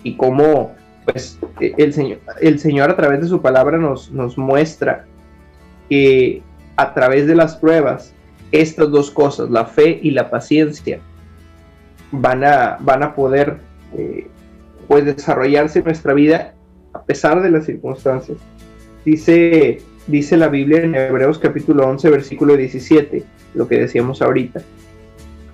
y 0.03 0.17
cómo 0.17 0.73
pues 1.05 1.39
el 1.61 1.93
Señor, 1.93 2.19
el 2.41 2.59
Señor 2.59 2.91
a 2.91 2.97
través 2.97 3.21
de 3.21 3.29
su 3.29 3.43
palabra 3.43 3.77
nos, 3.79 4.11
nos 4.11 4.39
muestra 4.39 5.05
que 5.89 6.43
a 6.77 6.95
través 6.95 7.27
de 7.27 7.35
las 7.35 7.57
pruebas 7.57 8.15
estas 8.53 8.91
dos 8.91 9.11
cosas, 9.11 9.51
la 9.51 9.67
fe 9.67 9.99
y 10.03 10.13
la 10.13 10.31
paciencia, 10.31 11.01
van 12.13 12.45
a, 12.45 12.79
van 12.81 13.03
a 13.03 13.15
poder 13.15 13.59
eh, 13.97 14.29
pues 14.87 15.05
desarrollarse 15.05 15.81
en 15.81 15.87
nuestra 15.87 16.15
vida 16.15 16.55
a 16.93 17.03
pesar 17.03 17.43
de 17.43 17.51
las 17.51 17.67
circunstancias. 17.67 18.39
Dice, 19.05 19.83
dice 20.07 20.37
la 20.37 20.49
Biblia 20.49 20.83
en 20.83 20.95
Hebreos 20.95 21.39
capítulo 21.39 21.87
11, 21.89 22.09
versículo 22.11 22.57
17, 22.57 23.25
lo 23.55 23.67
que 23.67 23.79
decíamos 23.81 24.23
ahorita. 24.23 24.63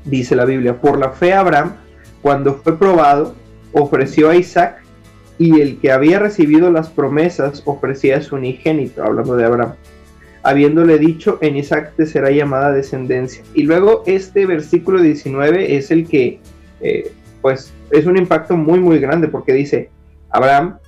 Dice 0.04 0.36
la 0.36 0.44
Biblia, 0.44 0.80
por 0.80 0.98
la 0.98 1.10
fe 1.10 1.32
Abraham, 1.32 1.76
cuando 2.22 2.54
fue 2.54 2.78
probado, 2.78 3.34
ofreció 3.72 4.30
a 4.30 4.36
Isaac 4.36 4.82
y 5.38 5.60
el 5.60 5.78
que 5.78 5.92
había 5.92 6.18
recibido 6.18 6.70
las 6.70 6.88
promesas 6.88 7.62
ofrecía 7.64 8.18
a 8.18 8.22
su 8.22 8.36
unigénito, 8.36 9.02
hablando 9.02 9.36
de 9.36 9.44
Abraham 9.44 9.72
habiéndole 10.42 10.98
dicho, 10.98 11.38
en 11.40 11.56
Isaac 11.56 11.92
te 11.96 12.06
será 12.06 12.30
llamada 12.30 12.72
descendencia. 12.72 13.42
Y 13.54 13.62
luego 13.62 14.02
este 14.06 14.46
versículo 14.46 15.00
19 15.00 15.76
es 15.76 15.90
el 15.90 16.06
que, 16.06 16.40
eh, 16.80 17.12
pues, 17.42 17.72
es 17.90 18.06
un 18.06 18.16
impacto 18.16 18.56
muy, 18.56 18.80
muy 18.80 18.98
grande 18.98 19.28
porque 19.28 19.52
dice, 19.52 19.90
Abraham, 20.30 20.78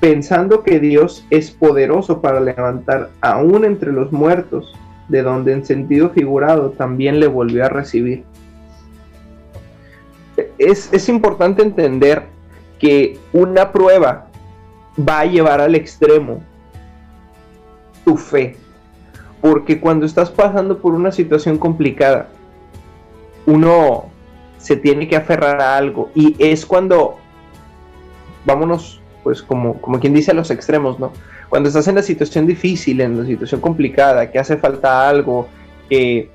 pensando 0.00 0.62
que 0.62 0.80
Dios 0.80 1.26
es 1.30 1.50
poderoso 1.50 2.20
para 2.20 2.40
levantar 2.40 3.10
aún 3.20 3.64
entre 3.64 3.92
los 3.92 4.12
muertos, 4.12 4.72
de 5.08 5.22
donde 5.22 5.52
en 5.52 5.64
sentido 5.64 6.10
figurado 6.10 6.70
también 6.70 7.18
le 7.18 7.26
volvió 7.26 7.64
a 7.64 7.68
recibir. 7.68 8.24
Es, 10.60 10.92
es 10.92 11.08
importante 11.08 11.62
entender 11.62 12.26
que 12.78 13.18
una 13.32 13.72
prueba 13.72 14.26
va 14.96 15.20
a 15.20 15.24
llevar 15.24 15.60
al 15.60 15.74
extremo 15.74 16.42
tu 18.04 18.16
fe. 18.16 18.56
Porque 19.40 19.80
cuando 19.80 20.04
estás 20.04 20.30
pasando 20.30 20.78
por 20.78 20.92
una 20.92 21.12
situación 21.12 21.56
complicada, 21.56 22.28
uno 23.46 24.10
se 24.58 24.76
tiene 24.76 25.08
que 25.08 25.16
aferrar 25.16 25.60
a 25.62 25.76
algo. 25.78 26.10
Y 26.14 26.36
es 26.38 26.66
cuando, 26.66 27.16
vámonos, 28.44 29.00
pues 29.22 29.42
como, 29.42 29.80
como 29.80 29.98
quien 29.98 30.12
dice 30.12 30.32
a 30.32 30.34
los 30.34 30.50
extremos, 30.50 30.98
¿no? 30.98 31.12
Cuando 31.48 31.68
estás 31.68 31.88
en 31.88 31.94
la 31.94 32.02
situación 32.02 32.46
difícil, 32.46 33.00
en 33.00 33.18
la 33.18 33.24
situación 33.24 33.60
complicada, 33.60 34.30
que 34.30 34.38
hace 34.38 34.58
falta 34.58 35.08
algo, 35.08 35.48
que 35.88 36.30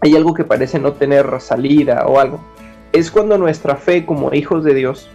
hay 0.00 0.16
algo 0.16 0.34
que 0.34 0.44
parece 0.44 0.78
no 0.78 0.92
tener 0.92 1.40
salida 1.40 2.04
o 2.06 2.18
algo, 2.18 2.40
es 2.92 3.10
cuando 3.10 3.38
nuestra 3.38 3.76
fe 3.76 4.04
como 4.04 4.32
hijos 4.34 4.64
de 4.64 4.74
Dios 4.74 5.08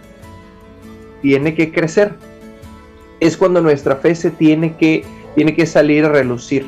tiene 1.22 1.54
que 1.54 1.72
crecer. 1.72 2.14
Es 3.20 3.36
cuando 3.36 3.60
nuestra 3.60 3.96
fe 3.96 4.14
se 4.14 4.30
tiene 4.30 4.76
que, 4.76 5.04
tiene 5.34 5.54
que 5.54 5.66
salir 5.66 6.04
a 6.04 6.10
relucir. 6.10 6.66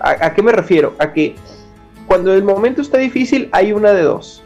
¿A, 0.00 0.34
qué 0.34 0.42
me 0.42 0.52
refiero? 0.52 0.94
A 0.98 1.12
que 1.12 1.34
cuando 2.06 2.34
el 2.34 2.42
momento 2.42 2.82
está 2.82 2.98
difícil 2.98 3.48
hay 3.52 3.72
una 3.72 3.92
de 3.92 4.02
dos. 4.02 4.42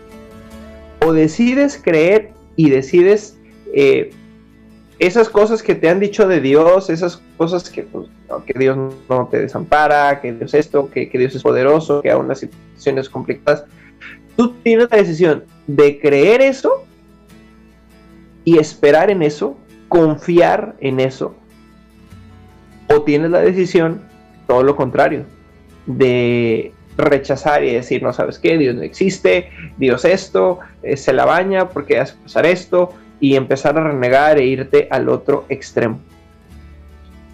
O 1.05 1.13
decides 1.13 1.81
creer 1.83 2.33
y 2.57 2.71
decides 2.71 3.39
eh, 3.73 4.11
esas 4.99 5.29
cosas 5.29 5.63
que 5.63 5.75
te 5.75 5.89
han 5.89 6.01
dicho 6.01 6.27
de 6.27 6.41
Dios, 6.41 6.91
esas 6.91 7.23
cosas 7.37 7.69
que, 7.71 7.83
pues, 7.83 8.09
que 8.47 8.59
Dios 8.59 8.77
no 9.09 9.29
te 9.31 9.41
desampara, 9.41 10.21
que 10.21 10.33
Dios 10.33 10.55
esto, 10.55 10.91
que, 10.91 11.09
que 11.09 11.19
Dios 11.19 11.35
es 11.35 11.43
poderoso, 11.43 12.03
que 12.03 12.11
aún 12.11 12.29
las 12.29 12.41
situaciones 12.41 13.09
complicadas, 13.09 13.65
tú 14.37 14.55
tienes 14.63 14.89
la 14.91 14.99
decisión 14.99 15.45
de 15.67 16.01
creer 16.01 16.41
eso 16.41 16.85
y 18.45 18.59
esperar 18.59 19.11
en 19.11 19.23
eso, 19.23 19.57
confiar 19.89 20.77
en 20.81 21.01
eso, 21.01 21.35
o 22.89 23.03
tienes 23.03 23.31
la 23.31 23.41
decisión, 23.41 24.03
todo 24.47 24.63
lo 24.63 24.77
contrario, 24.77 25.25
de 25.87 26.73
rechazar 26.97 27.65
y 27.65 27.73
decir, 27.73 28.03
no 28.03 28.13
sabes 28.13 28.39
qué, 28.39 28.57
Dios 28.57 28.75
no 28.77 28.83
existe, 28.83 29.51
Dios 29.77 30.05
esto, 30.05 30.61
eh, 30.83 30.97
se 30.97 31.13
la 31.13 31.25
baña 31.25 31.69
porque 31.69 31.99
hace 31.99 32.15
pasar 32.23 32.47
esto, 32.47 32.95
y 33.21 33.37
empezar 33.37 33.79
a 33.79 33.85
renegar 33.85 34.39
e 34.39 34.45
irte 34.45 34.89
al 34.91 35.09
otro 35.09 35.47
extremo. 35.49 36.01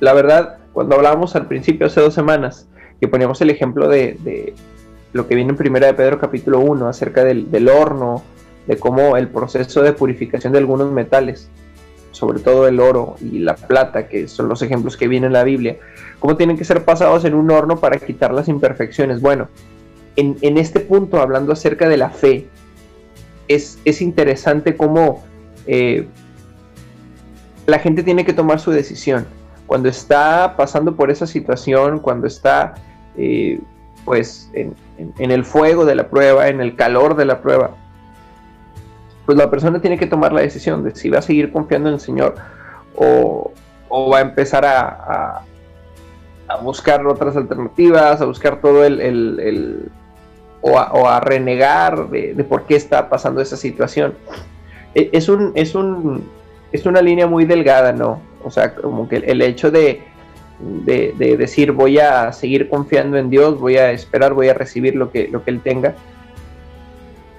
La 0.01 0.13
verdad, 0.13 0.59
cuando 0.73 0.97
hablábamos 0.97 1.37
al 1.37 1.47
principio, 1.47 1.87
hace 1.87 2.01
dos 2.01 2.15
semanas, 2.15 2.69
que 3.01 3.09
poníamos 3.09 3.41
el 3.41 3.51
ejemplo 3.51 3.89
de, 3.89 4.55
lo 5.13 5.29
que 5.29 5.35
viene 5.35 5.51
en 5.51 5.57
Primera 5.57 5.87
de 5.87 5.95
Pedro 5.95 6.19
capítulo 6.19 6.61
1, 6.61 6.89
acerca 6.89 7.25
del, 7.25 7.51
del 7.51 7.69
horno, 7.69 8.23
de 8.67 8.77
cómo 8.79 9.17
el 9.17 9.29
proceso 9.29 9.83
de 9.83 9.93
purificación 9.93 10.53
de 10.53 10.59
algunos 10.59 10.91
metales, 10.91 11.49
sobre 12.13 12.41
todo 12.41 12.69
el 12.69 12.81
oro 12.81 13.17
y 13.21 13.41
la 13.41 13.57
plata, 13.57 14.09
que 14.09 14.29
son 14.29 14.49
los 14.49 14.63
ejemplos 14.63 14.97
que 14.97 15.09
vienen 15.09 15.29
en 15.29 15.33
la 15.35 15.45
Biblia, 15.45 15.77
cómo 16.19 16.37
tienen 16.37 16.57
que 16.57 16.65
ser 16.65 16.85
pasados 16.85 17.25
en 17.25 17.35
un 17.35 17.51
horno 17.51 17.79
para 17.79 17.99
quitar 17.99 18.33
las 18.33 18.49
imperfecciones. 18.49 19.21
Bueno, 19.21 19.49
en, 20.17 20.59
este 20.59 20.81
punto, 20.81 21.21
hablando 21.21 21.53
acerca 21.53 21.89
de 21.89 21.97
la 21.97 22.11
fe, 22.11 22.47
es, 23.49 23.79
interesante 24.01 24.77
cómo 24.77 25.23
eh, 25.67 26.07
la 27.67 27.79
gente 27.79 28.03
tiene 28.03 28.25
que 28.25 28.33
tomar 28.33 28.61
su 28.61 28.71
decisión. 28.71 29.27
Cuando 29.67 29.89
está 29.89 30.55
pasando 30.57 30.97
por 30.97 31.11
esa 31.11 31.27
situación, 31.27 31.99
cuando 31.99 32.27
está 32.27 32.75
eh, 33.17 33.59
pues 34.05 34.51
en 34.55 34.75
el 35.31 35.45
fuego 35.45 35.85
de 35.85 35.95
la 35.95 36.09
prueba, 36.09 36.49
en 36.49 36.61
el 36.61 36.77
calor 36.77 37.17
de 37.17 37.25
la 37.25 37.41
prueba, 37.41 37.71
pues 39.27 39.39
la 39.39 39.51
persona 39.51 39.81
tiene 39.81 39.99
que 39.99 40.07
tomar 40.07 40.33
la 40.33 40.41
decisión 40.41 40.83
de 40.83 40.95
si 40.95 41.09
va 41.09 41.19
a 41.19 41.23
seguir 41.23 41.53
confiando 41.53 41.89
en 41.89 41.95
el 41.95 42.01
Señor 42.01 42.35
o, 42.97 43.53
va 44.11 44.19
a 44.19 44.21
empezar 44.23 44.65
a, 44.65 45.43
buscar 46.63 47.07
otras 47.07 47.37
alternativas, 47.37 48.21
a 48.21 48.27
buscar 48.27 48.61
todo 48.61 48.85
el, 48.85 49.91
o, 50.61 50.79
a, 50.79 51.21
renegar 51.21 52.11
de, 52.11 52.45
por 52.49 52.65
qué 52.65 52.77
está 52.77 53.09
pasando 53.09 53.41
esa 53.41 53.57
situación. 53.57 54.15
E, 54.95 55.11
es 55.13 55.29
un, 55.29 55.53
es 55.55 55.75
un, 55.75 56.29
es 56.73 56.85
una 56.85 57.01
línea 57.01 57.27
muy 57.27 57.45
delgada, 57.45 57.93
¿no? 57.93 58.21
O 58.45 58.51
sea, 58.51 58.75
como 58.75 59.09
que 59.09 59.17
el 59.17 59.41
hecho 59.41 59.71
de, 59.71 60.03
de, 60.63 61.15
de, 61.19 61.37
decir 61.37 61.73
voy 61.73 61.99
a 61.99 62.33
seguir 62.33 62.69
confiando 62.69 63.17
en 63.17 63.31
Dios, 63.31 63.59
voy 63.59 63.77
a 63.77 63.91
esperar, 63.91 64.35
voy 64.35 64.49
a 64.49 64.55
recibir 64.55 64.95
lo 64.95 65.11
que, 65.11 65.29
lo 65.29 65.45
que 65.45 65.51
Él 65.51 65.61
tenga, 65.61 65.95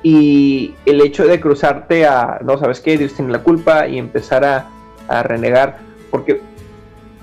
y 0.04 0.76
el 0.86 1.00
hecho 1.00 1.26
de 1.26 1.40
cruzarte 1.40 2.06
a, 2.06 2.40
no 2.44 2.58
sabes 2.58 2.82
qué, 2.82 2.98
Dios 2.98 3.14
tiene 3.14 3.32
la 3.32 3.42
culpa 3.42 3.88
y 3.88 3.98
empezar 3.98 4.44
a, 4.44 4.70
renegar, 5.24 5.80
porque 6.10 6.42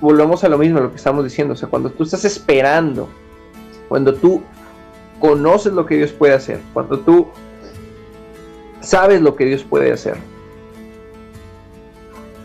volvemos 0.01 0.45
a 0.45 0.49
lo 0.49 0.59
mismo, 0.59 0.81
lo 0.81 0.91
que 0.91 0.97
estamos 0.97 1.25
diciendo, 1.25 1.55
o 1.55 1.57
sea, 1.57 1.69
cuando 1.69 1.91
tú 1.91 2.05
estás 2.05 2.25
esperando, 2.25 3.09
cuando 3.89 4.15
tú 4.15 4.43
conoces 5.19 5.73
lo 5.73 5.87
que 5.87 5.97
Dios 5.97 6.13
puede 6.13 6.35
hacer, 6.35 6.61
cuando 6.73 7.01
tú 7.01 7.29
sabes 8.81 9.21
lo 9.21 9.35
que 9.35 9.45
Dios 9.45 9.65
puede 9.65 9.91
hacer, 9.93 10.19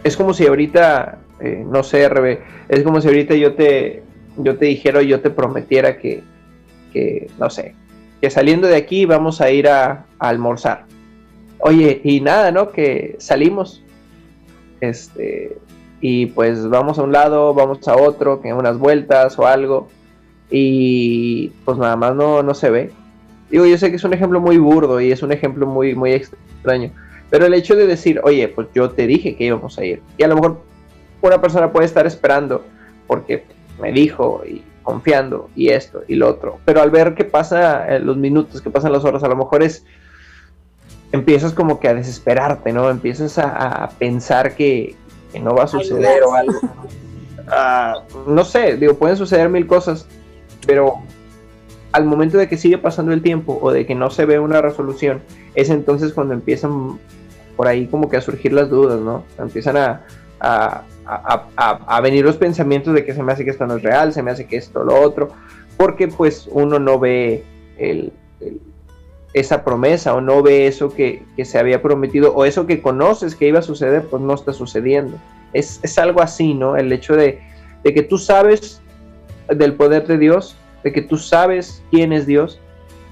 es 0.04 0.18
como 0.18 0.34
si 0.34 0.48
ahorita, 0.48 1.20
eh, 1.40 1.66
no 1.68 1.84
sé, 1.84 2.08
RB, 2.08 2.40
es 2.70 2.84
como 2.84 3.02
si 3.02 3.08
ahorita 3.08 3.36
yo 3.36 3.56
te, 3.56 4.04
yo 4.38 4.58
te 4.58 4.66
dijera, 4.66 5.02
yo 5.02 5.20
te 5.20 5.30
prometiera 5.30 5.98
que, 5.98 6.24
que 6.94 7.28
no 7.38 7.50
sé, 7.50 7.76
que 8.22 8.30
saliendo 8.30 8.68
de 8.68 8.78
aquí 8.78 9.06
vamos 9.06 9.42
a 9.42 9.52
ir 9.52 9.68
a, 9.68 10.06
almorzar. 10.20 10.86
Oye, 11.60 12.02
y 12.04 12.22
nada, 12.22 12.52
¿no? 12.52 12.70
Que 12.70 13.16
salimos, 13.20 13.84
este, 14.82 15.58
y 16.00 16.28
pues 16.28 16.68
vamos 16.70 17.00
a 17.00 17.04
un 17.04 17.12
lado, 17.12 17.54
vamos 17.54 17.88
a 17.88 17.96
otro, 17.96 18.42
que 18.42 18.54
unas 18.54 18.78
vueltas 18.78 19.38
o 19.38 19.46
algo, 19.46 19.90
y 20.50 21.50
pues 21.66 21.78
nada 21.78 21.96
más 21.96 22.16
no, 22.16 22.44
no 22.44 22.54
se 22.54 22.70
ve. 22.70 22.92
Digo, 23.50 23.66
yo 23.66 23.78
sé 23.78 23.90
que 23.90 23.98
es 23.98 24.04
un 24.04 24.14
ejemplo 24.14 24.40
muy 24.40 24.58
burdo 24.58 25.00
y 25.02 25.12
es 25.12 25.22
un 25.22 25.32
ejemplo 25.32 25.68
muy, 25.68 25.96
muy 25.96 26.14
extraño, 26.14 26.92
pero 27.30 27.46
el 27.46 27.54
hecho 27.54 27.76
de 27.76 27.88
decir, 27.88 28.22
oye, 28.24 28.48
pues 28.48 28.68
yo 28.74 28.90
te 28.90 29.06
dije 29.06 29.36
que 29.36 29.46
íbamos 29.46 29.78
a 29.78 29.86
ir, 29.86 30.02
y 30.18 30.24
a 30.24 30.28
lo 30.28 30.36
mejor 30.36 30.62
una 31.28 31.42
persona 31.42 31.72
puede 31.72 31.86
estar 31.86 32.06
esperando 32.06 32.64
porque 33.08 33.46
me 33.82 33.92
dijo 33.92 34.42
y 34.46 34.64
confiando 34.84 35.50
y 35.56 35.70
esto 35.70 36.04
y 36.08 36.16
lo 36.16 36.30
otro. 36.30 36.60
Pero 36.66 36.82
al 36.82 36.92
ver 36.92 37.16
que 37.16 37.26
pasa 37.26 37.96
eh, 37.96 38.00
los 38.00 38.18
minutos, 38.18 38.62
que 38.62 38.70
pasan 38.70 38.92
las 38.92 39.04
horas, 39.04 39.24
a 39.24 39.28
lo 39.28 39.36
mejor 39.36 39.64
es 39.64 39.86
empiezas 41.12 41.54
como 41.54 41.80
que 41.80 41.88
a 41.88 41.94
desesperarte, 41.94 42.72
¿no? 42.72 42.90
Empiezas 42.90 43.38
a, 43.38 43.90
pensar 43.98 44.56
que, 44.56 44.96
no 45.42 45.54
va 45.54 45.64
a 45.64 45.68
suceder 45.68 46.24
o 46.24 46.34
algo. 46.34 46.60
Ah, 47.48 48.02
no 48.26 48.44
sé, 48.44 48.76
digo, 48.76 48.96
pueden 48.96 49.18
suceder 49.18 49.50
mil 49.50 49.68
cosas, 49.68 50.08
pero 50.66 50.96
al 51.92 52.06
momento 52.06 52.40
de 52.40 52.48
que 52.48 52.58
sigue 52.58 52.80
pasando 52.80 53.14
el 53.14 53.22
tiempo 53.22 53.60
o 53.62 53.72
de 53.72 53.86
que 53.86 53.94
no 53.94 54.10
se 54.10 54.26
ve 54.26 54.40
una 54.40 54.62
resolución, 54.62 55.22
es 55.54 55.70
entonces 55.70 56.12
cuando 56.12 56.34
empiezan 56.34 57.00
por 57.56 57.68
ahí 57.68 57.86
como 57.86 58.10
que 58.10 58.18
a 58.18 58.22
surgir 58.22 58.52
las 58.52 58.70
dudas, 58.70 59.00
¿no? 59.00 59.24
Empiezan 59.38 59.78
a, 59.78 60.02
a, 60.40 60.82
venir 62.02 62.26
los 62.26 62.38
pensamientos 62.38 62.94
de 62.94 63.06
que 63.06 63.14
se 63.14 63.24
me 63.24 63.34
hace 63.34 63.46
que 63.46 63.52
esto 63.52 63.66
no 63.66 63.78
es 63.78 63.84
real, 63.84 64.14
se 64.14 64.24
me 64.24 64.32
hace 64.32 64.46
que 64.46 64.58
esto 64.58 64.84
lo 64.84 65.00
otro, 65.02 65.30
porque 65.78 66.08
pues 66.08 66.48
uno 66.52 66.80
no 66.80 67.00
ve 67.00 67.44
esa 69.34 69.64
promesa 69.64 70.14
o 70.14 70.22
no 70.22 70.42
ve 70.42 70.66
eso 70.66 70.94
que, 70.94 71.24
se 71.44 71.60
había 71.60 71.82
prometido 71.82 72.34
o 72.34 72.46
eso 72.46 72.66
que 72.66 72.82
conoces 72.82 73.36
que 73.36 73.48
iba 73.48 73.60
a 73.60 73.64
suceder, 73.64 74.04
pues 74.04 74.22
no 74.22 74.34
está 74.34 74.54
sucediendo. 74.54 75.18
Es, 75.54 75.98
algo 75.98 76.22
así, 76.22 76.54
¿no? 76.54 76.78
El 76.78 76.92
hecho 76.92 77.16
de, 77.16 77.42
que 77.84 78.02
tú 78.02 78.18
sabes 78.18 78.82
del 79.50 79.74
poder 79.74 80.08
de 80.08 80.18
Dios, 80.18 80.56
de 80.84 80.92
que 80.92 81.02
tú 81.02 81.18
sabes 81.18 81.84
quién 81.92 82.14
es 82.14 82.26
Dios, 82.26 82.60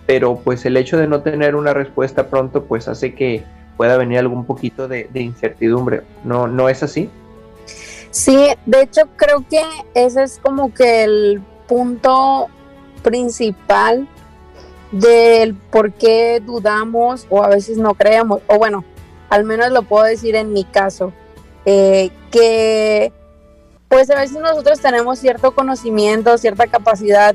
pero 0.06 0.36
pues 0.36 0.66
el 0.66 0.78
hecho 0.78 0.98
de 0.98 1.08
no 1.08 1.22
tener 1.22 1.56
una 1.56 1.74
respuesta 1.74 2.28
pronto 2.28 2.64
pues 2.64 2.88
hace 2.88 3.14
que 3.14 3.44
pueda 3.78 3.98
venir 3.98 4.20
algún 4.20 4.46
poquito 4.46 4.88
de 4.88 5.10
incertidumbre. 5.14 6.02
¿No, 6.24 6.48
¿No 6.48 6.70
es 6.70 6.84
así? 6.84 7.10
Sí, 8.14 8.48
de 8.68 8.84
hecho 8.84 9.08
creo 9.16 9.44
que 9.50 9.64
ese 9.96 10.22
es 10.22 10.38
como 10.38 10.72
que 10.72 11.04
el 11.04 11.42
punto 11.68 12.48
principal 13.02 14.08
del 14.92 15.56
por 15.56 15.94
qué 15.94 16.40
dudamos 16.40 17.26
o 17.32 17.44
a 17.44 17.48
veces 17.48 17.80
no 17.80 17.96
creemos, 17.96 18.44
o 18.46 18.60
bueno, 18.60 18.86
al 19.32 19.46
menos 19.46 19.72
lo 19.72 19.82
puedo 19.82 20.04
decir 20.04 20.36
en 20.36 20.54
mi 20.54 20.64
caso, 20.64 21.12
eh, 21.66 22.12
que 22.30 23.12
pues 23.88 24.12
a 24.12 24.16
veces 24.16 24.40
nosotros 24.40 24.80
tenemos 24.80 25.18
cierto 25.18 25.56
conocimiento, 25.56 26.38
cierta 26.38 26.68
capacidad, 26.68 27.34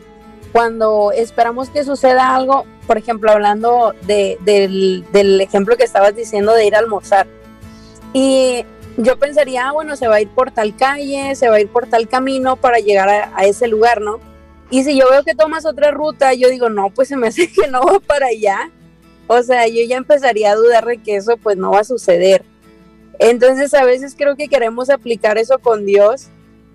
cuando 0.53 1.11
esperamos 1.11 1.71
que 1.71 1.83
suceda 1.83 2.37
algo, 2.37 2.67
por 2.87 2.99
ejemplo, 2.99 3.33
hablando 3.33 3.97
del, 4.03 5.05
del 5.13 5.41
ejemplo 5.41 5.77
que 5.77 5.83
estabas 5.83 6.15
diciendo 6.15 6.55
de 6.55 6.67
ir 6.67 6.77
a 6.77 6.79
almorzar, 6.79 7.27
y 8.13 8.65
yo 8.99 9.17
pensaría, 9.17 9.69
ah, 9.69 9.73
bueno, 9.73 9.95
se 9.95 10.09
va 10.09 10.17
a 10.17 10.21
ir 10.21 10.29
por 10.29 10.51
tal 10.51 10.75
calle, 10.77 11.37
se 11.37 11.49
va 11.49 11.57
a 11.57 11.61
ir 11.61 11.69
por 11.69 11.87
tal 11.87 12.09
camino 12.09 12.57
para 12.57 12.79
llegar 12.81 13.09
a, 13.09 13.45
ese 13.45 13.69
lugar, 13.69 14.01
¿no? 14.01 14.19
Y 14.71 14.83
si 14.83 14.99
yo 14.99 15.09
veo 15.09 15.23
que 15.23 15.37
tomas 15.37 15.65
otra 15.65 15.93
ruta, 15.93 16.35
yo 16.35 16.49
digo, 16.49 16.69
no, 16.69 16.91
pues 16.91 17.07
se 17.07 17.17
me 17.17 17.29
hace 17.29 17.51
que 17.51 17.69
no 17.69 17.81
va 17.81 18.01
para 18.01 18.27
allá. 18.27 18.71
O 19.29 19.41
sea, 19.43 19.69
yo 19.69 19.83
ya 19.87 19.97
empezaría 19.97 20.51
a 20.51 20.57
dudar 20.57 20.85
de 20.85 20.99
que 20.99 21.15
eso 21.15 21.37
pues 21.37 21.57
no 21.57 21.71
va 21.71 21.81
a 21.81 21.85
suceder. 21.85 22.45
Entonces 23.21 23.73
a 23.73 23.85
veces 23.85 24.17
creo 24.19 24.35
que 24.35 24.49
queremos 24.49 24.91
aplicar 24.91 25.39
eso 25.39 25.59
con 25.61 25.87
Dios, 25.87 26.27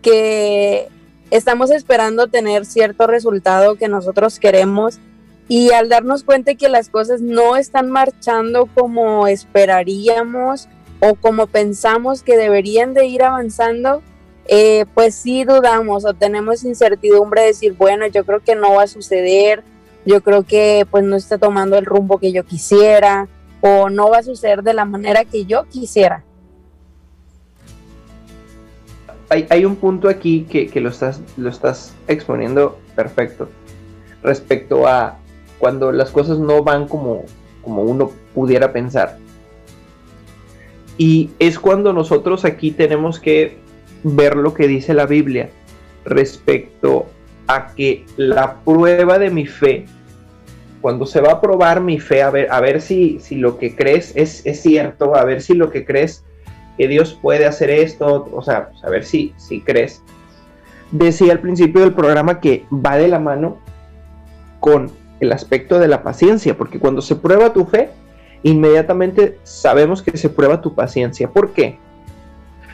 que 0.01 0.87
estamos 1.29 1.71
esperando 1.71 2.27
tener 2.27 2.65
cierto 2.65 3.05
resultado 3.05 3.75
que 3.75 3.89
nosotros 3.89 4.39
queremos 4.39 4.99
y 5.49 5.71
al 5.71 5.89
darnos 5.89 6.23
cuenta 6.23 6.55
que 6.55 6.69
las 6.69 6.87
cosas 6.87 7.19
no 7.21 7.57
están 7.57 7.91
marchando 7.91 8.67
como 8.73 9.27
esperaríamos 9.27 10.69
o 11.05 11.15
como 11.15 11.47
pensamos 11.47 12.23
que 12.23 12.37
deberían 12.37 12.93
de 12.93 13.07
ir 13.07 13.23
avanzando, 13.23 14.01
eh, 14.45 14.85
pues 14.93 15.15
sí 15.15 15.43
dudamos 15.43 16.05
o 16.05 16.13
tenemos 16.13 16.63
incertidumbre 16.63 17.41
de 17.41 17.47
decir, 17.47 17.73
bueno, 17.73 18.07
yo 18.07 18.23
creo 18.23 18.39
que 18.39 18.55
no 18.55 18.75
va 18.75 18.83
a 18.83 18.87
suceder, 18.87 19.63
yo 20.05 20.21
creo 20.21 20.43
que 20.43 20.87
pues 20.89 21.03
no 21.03 21.17
está 21.17 21.37
tomando 21.37 21.77
el 21.77 21.85
rumbo 21.85 22.19
que 22.19 22.31
yo 22.31 22.45
quisiera 22.45 23.27
o 23.59 23.89
no 23.89 24.09
va 24.09 24.19
a 24.19 24.23
suceder 24.23 24.63
de 24.63 24.73
la 24.73 24.85
manera 24.85 25.25
que 25.25 25.43
yo 25.43 25.65
quisiera. 25.65 26.23
Hay, 29.49 29.65
un 29.65 29.77
punto 29.77 30.07
aquí 30.07 30.45
que, 30.49 30.67
que, 30.67 30.79
lo, 30.79 30.89
estás, 30.89 31.19
lo 31.37 31.49
estás 31.49 31.93
exponiendo 32.07 32.77
perfecto 32.95 33.49
respecto 34.21 34.87
a 34.87 35.17
cuando 35.57 35.91
las 35.91 36.11
cosas 36.11 36.37
no 36.37 36.63
van 36.63 36.87
como, 36.87 37.23
como 37.63 37.81
uno 37.81 38.11
pudiera 38.35 38.71
pensar. 38.71 39.17
Y 40.97 41.31
es 41.39 41.59
cuando 41.59 41.93
nosotros 41.93 42.45
aquí 42.45 42.71
tenemos 42.71 43.19
que 43.19 43.57
ver 44.03 44.35
lo 44.35 44.53
que 44.53 44.67
dice 44.67 44.93
la 44.93 45.05
Biblia 45.05 45.49
respecto 46.05 47.07
a 47.47 47.73
que 47.73 48.05
la 48.17 48.55
prueba 48.63 49.19
de 49.19 49.29
mi 49.29 49.45
fe, 49.45 49.85
cuando 50.81 51.05
se 51.05 51.21
va 51.21 51.33
a 51.33 51.41
probar 51.41 51.81
mi 51.81 51.99
fe, 51.99 52.21
a 52.21 52.29
ver, 52.29 52.51
a 52.51 52.59
ver 52.59 52.81
si, 52.81 53.19
si 53.19 53.35
lo 53.35 53.57
que 53.57 53.75
crees 53.75 54.13
es, 54.15 54.45
es 54.45 54.61
cierto, 54.61 55.15
a 55.15 55.23
ver 55.23 55.41
si 55.41 55.53
lo 55.53 55.69
que 55.69 55.85
crees 55.85 56.23
que 56.77 56.87
Dios 56.87 57.17
puede 57.21 57.45
hacer 57.45 57.69
esto, 57.69 58.29
o 58.31 58.41
sea, 58.41 58.69
pues, 58.69 58.83
a 58.83 58.89
ver 58.89 59.05
si, 59.05 59.33
si 59.37 59.61
crees. 59.61 60.01
Decía 60.91 61.31
al 61.31 61.39
principio 61.39 61.81
del 61.81 61.93
programa 61.93 62.39
que 62.39 62.65
va 62.71 62.97
de 62.97 63.07
la 63.07 63.19
mano 63.19 63.57
con 64.59 64.91
el 65.19 65.31
aspecto 65.31 65.79
de 65.79 65.87
la 65.87 66.03
paciencia, 66.03 66.57
porque 66.57 66.79
cuando 66.79 67.01
se 67.01 67.15
prueba 67.15 67.53
tu 67.53 67.65
fe, 67.65 67.89
inmediatamente 68.43 69.39
sabemos 69.43 70.01
que 70.01 70.17
se 70.17 70.29
prueba 70.29 70.61
tu 70.61 70.75
paciencia. 70.75 71.29
¿Por 71.29 71.53
qué? 71.53 71.79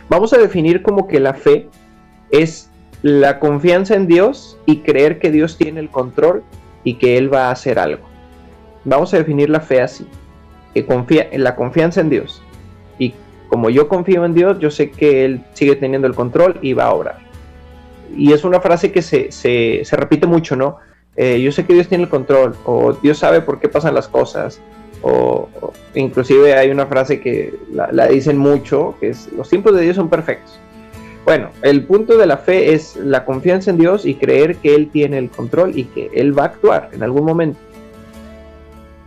Vamos 0.09 0.33
a 0.33 0.37
definir 0.37 0.81
como 0.81 1.07
que 1.07 1.19
la 1.19 1.33
fe 1.35 1.69
es 2.31 2.69
la 3.01 3.39
confianza 3.39 3.95
en 3.95 4.07
Dios 4.07 4.57
y 4.65 4.77
creer 4.79 5.19
que 5.19 5.31
Dios 5.31 5.57
tiene 5.57 5.79
el 5.79 5.89
control 5.89 6.43
y 6.83 6.95
que 6.95 7.17
Él 7.17 7.33
va 7.33 7.47
a 7.47 7.51
hacer 7.51 7.79
algo. 7.79 8.03
Vamos 8.83 9.13
a 9.13 9.17
definir 9.17 9.49
la 9.49 9.59
fe 9.59 9.81
así, 9.81 10.07
que 10.73 10.85
confía 10.85 11.27
en 11.31 11.43
la 11.43 11.55
confianza 11.55 12.01
en 12.01 12.09
Dios. 12.09 12.41
Y 12.97 13.13
como 13.47 13.69
yo 13.69 13.87
confío 13.87 14.25
en 14.25 14.33
Dios, 14.33 14.59
yo 14.59 14.71
sé 14.71 14.91
que 14.91 15.25
Él 15.25 15.43
sigue 15.53 15.75
teniendo 15.75 16.07
el 16.07 16.15
control 16.15 16.57
y 16.61 16.73
va 16.73 16.85
a 16.85 16.93
obrar. 16.93 17.19
Y 18.15 18.33
es 18.33 18.43
una 18.43 18.59
frase 18.59 18.91
que 18.91 19.01
se, 19.01 19.31
se, 19.31 19.81
se 19.83 19.95
repite 19.95 20.25
mucho, 20.25 20.55
¿no? 20.55 20.77
Eh, 21.15 21.41
yo 21.41 21.51
sé 21.51 21.65
que 21.65 21.73
Dios 21.73 21.87
tiene 21.87 22.05
el 22.05 22.09
control, 22.09 22.55
o 22.65 22.93
Dios 22.93 23.19
sabe 23.19 23.41
por 23.41 23.59
qué 23.59 23.67
pasan 23.69 23.93
las 23.93 24.07
cosas, 24.07 24.61
o, 25.01 25.49
inclusive 25.95 26.53
hay 26.53 26.71
una 26.71 26.85
frase 26.85 27.19
que 27.19 27.53
la, 27.71 28.07
dicen 28.07 28.37
mucho, 28.37 28.95
que 28.99 29.09
es, 29.09 29.29
los 29.35 29.49
tiempos 29.49 29.75
de 29.75 29.81
Dios 29.81 29.95
son 29.95 30.09
perfectos. 30.09 30.59
Bueno, 31.25 31.49
el 31.61 31.83
punto 31.83 32.17
de 32.17 32.25
la 32.25 32.37
fe 32.37 32.73
es 32.73 32.95
la 32.95 33.25
confianza 33.25 33.71
en 33.71 33.77
Dios 33.77 34.05
y 34.05 34.15
creer 34.15 34.55
que 34.57 34.73
Él 34.73 34.89
tiene 34.91 35.17
el 35.17 35.29
control 35.29 35.77
y 35.77 35.83
que 35.85 36.09
Él 36.13 36.37
va 36.37 36.43
a 36.43 36.47
actuar 36.47 36.89
en 36.93 37.03
algún 37.03 37.25
momento. 37.25 37.59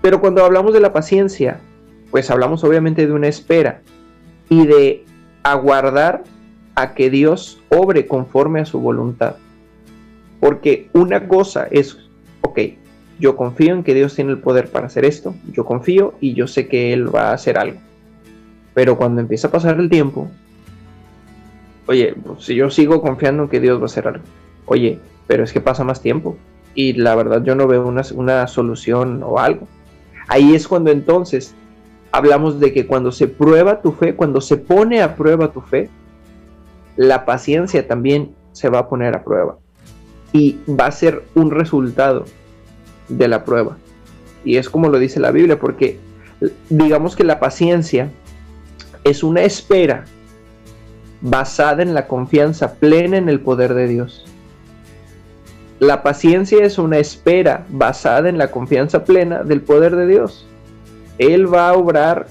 Pero 0.03 0.21
cuando 0.21 0.45
hablamos 0.45 0.73
de 0.73 0.81
la 0.81 0.93
paciencia, 0.93 1.61
pues 2.11 2.31
hablamos 2.31 2.63
obviamente 2.65 3.07
de 3.07 3.13
una 3.13 3.29
espera 3.29 3.81
y 4.49 4.67
de 4.67 5.05
aguardar 5.43 6.23
a 6.75 6.95
que 6.95 7.11
Dios 7.11 7.61
obre 7.71 8.07
conforme 8.07 8.61
a 8.61 8.67
su 8.67 8.81
voluntad. 8.81 9.37
Porque 10.41 10.89
una 10.93 11.29
cosa 11.29 11.69
es, 11.71 11.97
ok, 12.43 12.59
yo 13.19 13.37
confío 13.37 13.75
en 13.75 13.83
que 13.83 13.95
Dios 13.95 14.15
tiene 14.15 14.33
el 14.33 14.39
poder 14.39 14.69
para 14.69 14.87
hacer 14.87 15.05
esto, 15.05 15.35
yo 15.53 15.65
confío 15.65 16.15
y 16.21 16.35
yo 16.35 16.47
sé 16.47 16.69
que 16.69 16.93
Él 16.93 17.15
va 17.15 17.31
a 17.31 17.35
hacer 17.35 17.59
algo. 17.59 17.79
Pero 18.75 18.97
cuando 18.97 19.21
empieza 19.21 19.49
a 19.49 19.51
pasar 19.51 19.79
el 19.79 19.91
tiempo, 19.91 20.29
oye, 21.87 22.15
pues, 22.25 22.45
si 22.45 22.55
yo 22.55 22.71
sigo 22.71 23.03
confiando 23.03 23.45
en 23.45 23.49
que 23.49 23.61
Dios 23.61 23.79
va 23.79 23.83
a 23.83 23.87
hacer 23.87 24.09
algo, 24.09 24.25
oye, 24.67 24.99
pero 25.27 25.45
es 25.45 25.53
que 25.53 25.61
pasa 25.61 25.85
más 25.85 26.01
tiempo 26.01 26.37
y 26.75 26.95
la 26.95 27.15
verdad 27.15 27.43
yo 27.45 27.55
no 27.55 27.67
veo 27.67 27.87
una, 27.87 28.03
una 28.15 28.47
solución 28.47 29.23
o 29.23 29.39
algo. 29.39 29.69
Ahí 30.29 30.55
es 30.55 30.67
cuando 30.67 30.91
entonces 30.91 31.55
hablamos 32.13 32.61
de 32.61 32.73
que 32.73 32.87
cuando 32.87 33.13
se 33.13 33.29
prueba 33.29 33.83
tu 33.83 33.93
fe, 33.93 34.15
cuando 34.15 34.41
se 34.41 34.57
pone 34.57 35.03
a 35.03 35.17
prueba 35.17 35.53
tu 35.53 35.61
fe, 35.61 35.91
la 36.97 37.25
paciencia 37.25 37.87
también 37.87 38.35
se 38.53 38.69
va 38.69 38.81
a 38.81 38.89
poner 38.89 39.15
a 39.15 39.25
prueba 39.25 39.57
y 40.33 40.59
va 40.69 40.87
a 40.87 40.93
ser 40.93 41.23
un 41.35 41.51
resultado 41.51 42.25
de 43.17 43.29
la 43.29 43.45
prueba. 43.45 43.77
Y 44.45 44.57
es 44.57 44.69
como 44.69 44.89
lo 44.89 44.99
dice 44.99 45.21
la 45.21 45.31
Biblia, 45.31 45.59
porque 45.59 45.99
digamos 46.69 47.17
que 47.17 47.25
la 47.25 47.39
paciencia 47.41 48.11
es 49.05 49.23
una 49.23 49.43
espera 49.43 50.05
basada 51.21 51.83
en 51.83 51.95
la 51.95 52.09
confianza 52.09 52.75
plena 52.75 53.17
en 53.17 53.29
el 53.29 53.41
poder 53.41 53.75
de 53.75 53.89
Dios. 53.89 54.25
La 55.79 56.03
paciencia 56.03 56.65
es 56.65 56.79
una 56.79 56.99
espera 56.99 57.67
basada 57.69 58.29
en 58.29 58.39
la 58.39 58.51
confianza 58.51 59.05
plena 59.05 59.43
del 59.43 59.61
poder 59.61 59.97
de 59.97 60.07
Dios. 60.07 60.47
Él 61.19 61.53
va 61.53 61.69
a 61.69 61.75
obrar 61.75 62.29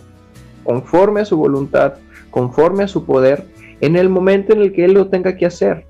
conforme 0.63 1.21
a 1.21 1.25
su 1.25 1.37
voluntad, 1.37 1.95
conforme 2.29 2.83
a 2.83 2.87
su 2.87 3.05
poder, 3.05 3.45
en 3.81 3.95
el 3.95 4.09
momento 4.09 4.53
en 4.53 4.61
el 4.61 4.73
que 4.73 4.85
Él 4.85 4.93
lo 4.93 5.07
tenga 5.07 5.35
que 5.35 5.45
hacer. 5.45 5.85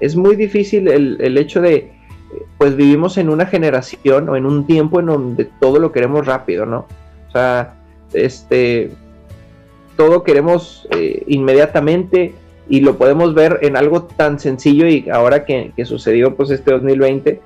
Es 0.00 0.14
muy 0.14 0.36
difícil 0.36 0.88
el, 0.88 1.16
el 1.20 1.38
hecho 1.38 1.60
de, 1.60 1.95
pues 2.58 2.76
vivimos 2.76 3.18
en 3.18 3.28
una 3.28 3.46
generación 3.46 4.28
o 4.28 4.36
en 4.36 4.46
un 4.46 4.66
tiempo 4.66 5.00
en 5.00 5.06
donde 5.06 5.48
todo 5.60 5.78
lo 5.78 5.92
queremos 5.92 6.26
rápido, 6.26 6.66
¿no? 6.66 6.86
O 7.28 7.32
sea, 7.32 7.74
este, 8.12 8.90
todo 9.96 10.22
queremos 10.22 10.86
eh, 10.90 11.24
inmediatamente 11.26 12.34
y 12.68 12.80
lo 12.80 12.96
podemos 12.96 13.34
ver 13.34 13.60
en 13.62 13.76
algo 13.76 14.04
tan 14.04 14.38
sencillo 14.38 14.86
y 14.86 15.08
ahora 15.10 15.44
que, 15.44 15.72
sucedió 15.84 16.34
pues 16.34 16.50
este 16.50 16.72
2020, 16.72 17.40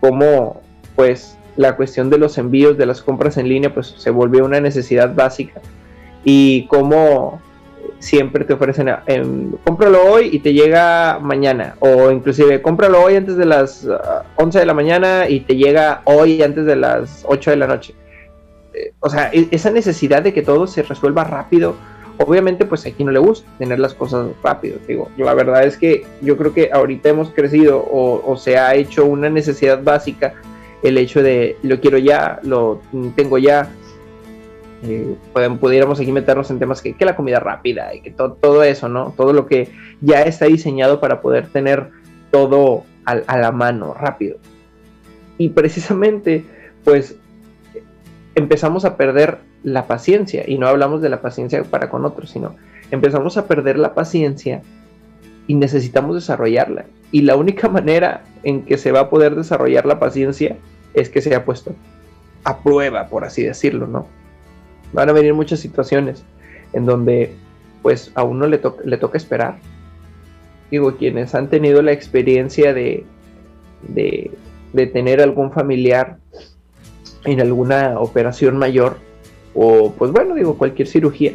como 0.00 0.60
pues 0.96 1.36
la 1.56 1.76
cuestión 1.76 2.10
de 2.10 2.18
los 2.18 2.38
envíos, 2.38 2.76
de 2.78 2.86
las 2.86 3.02
compras 3.02 3.36
en 3.36 3.48
línea, 3.48 3.72
pues 3.72 3.94
se 3.96 4.10
volvió 4.10 4.44
una 4.44 4.60
necesidad 4.60 5.14
básica 5.14 5.60
y 6.24 6.66
cómo 6.66 7.40
siempre 8.00 8.44
te 8.44 8.54
ofrecen, 8.54 8.88
eh, 8.88 9.22
cómpralo 9.64 10.04
hoy 10.04 10.30
y 10.32 10.40
te 10.40 10.52
llega 10.52 11.18
mañana, 11.20 11.76
o 11.78 12.10
inclusive 12.10 12.60
cómpralo 12.60 13.02
hoy 13.02 13.14
antes 13.14 13.36
de 13.36 13.44
las 13.44 13.86
11 14.36 14.58
ah, 14.58 14.60
de 14.60 14.66
la 14.66 14.74
mañana 14.74 15.28
y 15.28 15.40
te 15.40 15.56
llega 15.56 16.02
hoy 16.04 16.42
antes 16.42 16.66
de 16.66 16.76
las 16.76 17.24
8 17.28 17.50
de 17.50 17.56
la 17.56 17.66
noche. 17.66 17.94
Eh, 18.74 18.92
o 19.00 19.08
sea, 19.08 19.30
e, 19.32 19.48
esa 19.50 19.70
necesidad 19.70 20.22
de 20.22 20.32
que 20.32 20.42
todo 20.42 20.66
se 20.66 20.82
resuelva 20.82 21.24
rápido, 21.24 21.76
obviamente 22.16 22.64
pues 22.64 22.84
aquí 22.86 23.04
no 23.04 23.12
le 23.12 23.18
gusta 23.20 23.48
tener 23.58 23.78
las 23.78 23.94
cosas 23.94 24.28
rápido, 24.42 24.78
digo, 24.88 25.08
la 25.16 25.34
verdad 25.34 25.64
es 25.64 25.76
que 25.76 26.04
yo 26.20 26.36
creo 26.36 26.52
que 26.52 26.70
ahorita 26.72 27.10
hemos 27.10 27.30
crecido 27.30 27.78
o, 27.78 28.22
o 28.24 28.36
se 28.36 28.58
ha 28.58 28.74
hecho 28.74 29.04
una 29.06 29.30
necesidad 29.30 29.82
básica 29.82 30.34
el 30.82 30.98
hecho 30.98 31.22
de 31.22 31.56
lo 31.62 31.80
quiero 31.80 31.98
ya, 31.98 32.40
lo 32.42 32.80
tengo 33.14 33.38
ya, 33.38 33.70
eh, 34.82 35.16
pudiéramos 35.60 36.00
aquí 36.00 36.10
meternos 36.12 36.50
en 36.50 36.58
temas 36.58 36.80
que, 36.80 36.94
que 36.94 37.04
la 37.04 37.16
comida 37.16 37.40
rápida 37.40 37.94
y 37.94 38.00
que 38.00 38.10
todo 38.10 38.62
eso, 38.62 38.88
¿no? 38.88 39.12
Todo 39.16 39.32
lo 39.32 39.46
que 39.46 39.68
ya 40.00 40.22
está 40.22 40.46
diseñado 40.46 41.00
para 41.00 41.20
poder 41.20 41.48
tener 41.48 41.90
todo 42.30 42.84
a, 43.04 43.38
la 43.38 43.52
mano, 43.52 43.94
rápido. 43.94 44.38
Y 45.38 45.50
precisamente, 45.50 46.44
pues, 46.84 47.16
empezamos 48.34 48.84
a 48.84 48.96
perder 48.96 49.38
la 49.62 49.86
paciencia, 49.86 50.44
y 50.46 50.58
no 50.58 50.68
hablamos 50.68 51.02
de 51.02 51.08
la 51.08 51.20
paciencia 51.20 51.62
para 51.64 51.90
con 51.90 52.04
otros, 52.04 52.30
sino 52.30 52.54
empezamos 52.90 53.36
a 53.36 53.46
perder 53.46 53.78
la 53.78 53.94
paciencia 53.94 54.62
y 55.46 55.54
necesitamos 55.54 56.14
desarrollarla. 56.14 56.86
Y 57.12 57.22
la 57.22 57.36
única 57.36 57.68
manera 57.68 58.22
en 58.42 58.62
que 58.62 58.78
se 58.78 58.92
va 58.92 59.00
a 59.00 59.10
poder 59.10 59.34
desarrollar 59.34 59.84
la 59.84 59.98
paciencia 59.98 60.56
es 60.94 61.08
que 61.10 61.20
sea 61.20 61.44
puesto 61.44 61.74
a 62.44 62.62
prueba, 62.62 63.08
por 63.08 63.24
así 63.24 63.42
decirlo, 63.42 63.86
¿no? 63.86 64.06
Van 64.92 65.08
a 65.08 65.12
venir 65.12 65.34
muchas 65.34 65.60
situaciones 65.60 66.24
en 66.72 66.86
donde 66.86 67.34
pues 67.82 68.10
a 68.14 68.22
uno 68.22 68.46
le, 68.46 68.60
le 68.84 68.96
toca 68.98 69.16
esperar. 69.16 69.58
Digo, 70.70 70.96
quienes 70.96 71.34
han 71.34 71.48
tenido 71.48 71.82
la 71.82 71.92
experiencia 71.92 72.72
de, 72.72 73.04
de, 73.88 74.86
tener 74.86 75.20
algún 75.20 75.50
familiar 75.50 76.18
en 77.24 77.40
alguna 77.40 77.98
operación 77.98 78.56
mayor 78.56 78.98
o 79.54 79.92
pues 79.92 80.12
bueno, 80.12 80.34
digo, 80.34 80.56
cualquier 80.56 80.86
cirugía, 80.86 81.32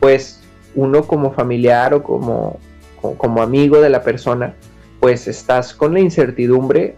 pues 0.00 0.40
uno 0.74 1.02
como 1.02 1.32
familiar 1.32 1.92
o 1.92 2.02
como, 2.02 2.58
como 3.00 3.42
amigo 3.42 3.80
de 3.80 3.90
la 3.90 4.02
persona, 4.02 4.54
pues 5.00 5.28
estás 5.28 5.74
con 5.74 5.92
la 5.92 6.00
incertidumbre, 6.00 6.96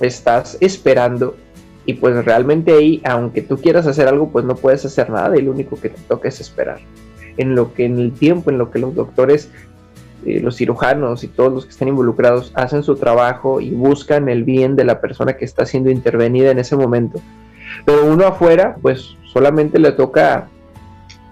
estás 0.00 0.56
esperando 0.60 1.36
y 1.84 1.94
pues 1.94 2.24
realmente 2.24 2.72
ahí, 2.72 3.02
aunque 3.04 3.42
tú 3.42 3.58
quieras 3.58 3.86
hacer 3.86 4.08
algo, 4.08 4.28
pues 4.28 4.44
no 4.44 4.54
puedes 4.54 4.84
hacer 4.84 5.10
nada 5.10 5.36
y 5.36 5.42
lo 5.42 5.50
único 5.50 5.80
que 5.80 5.88
te 5.88 6.00
toca 6.02 6.28
es 6.28 6.40
esperar. 6.40 6.80
En 7.36 7.54
lo 7.54 7.74
que 7.74 7.84
en 7.84 7.98
el 7.98 8.12
tiempo, 8.12 8.50
en 8.50 8.58
lo 8.58 8.70
que 8.70 8.78
los 8.78 8.94
doctores, 8.94 9.50
eh, 10.24 10.40
los 10.40 10.56
cirujanos 10.56 11.24
y 11.24 11.28
todos 11.28 11.52
los 11.52 11.64
que 11.64 11.72
están 11.72 11.88
involucrados 11.88 12.52
hacen 12.54 12.82
su 12.84 12.94
trabajo 12.96 13.60
y 13.60 13.70
buscan 13.70 14.28
el 14.28 14.44
bien 14.44 14.76
de 14.76 14.84
la 14.84 15.00
persona 15.00 15.36
que 15.36 15.44
está 15.44 15.66
siendo 15.66 15.90
intervenida 15.90 16.50
en 16.50 16.58
ese 16.58 16.76
momento. 16.76 17.20
Pero 17.84 18.06
uno 18.06 18.26
afuera, 18.26 18.76
pues 18.80 19.16
solamente 19.32 19.78
le 19.78 19.92
toca 19.92 20.48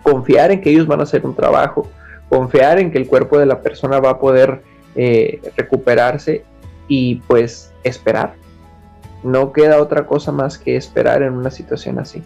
confiar 0.02 0.50
en 0.50 0.60
que 0.60 0.70
ellos 0.70 0.86
van 0.86 1.00
a 1.00 1.04
hacer 1.04 1.24
un 1.24 1.36
trabajo, 1.36 1.88
confiar 2.28 2.78
en 2.78 2.90
que 2.90 2.98
el 2.98 3.06
cuerpo 3.06 3.38
de 3.38 3.46
la 3.46 3.60
persona 3.60 4.00
va 4.00 4.10
a 4.10 4.18
poder 4.18 4.62
eh, 4.96 5.40
recuperarse 5.56 6.44
y 6.88 7.16
pues 7.28 7.72
esperar. 7.84 8.34
No 9.22 9.52
queda 9.52 9.80
otra 9.80 10.06
cosa 10.06 10.32
más 10.32 10.58
que 10.58 10.76
esperar 10.76 11.22
en 11.22 11.34
una 11.34 11.50
situación 11.50 11.98
así. 11.98 12.22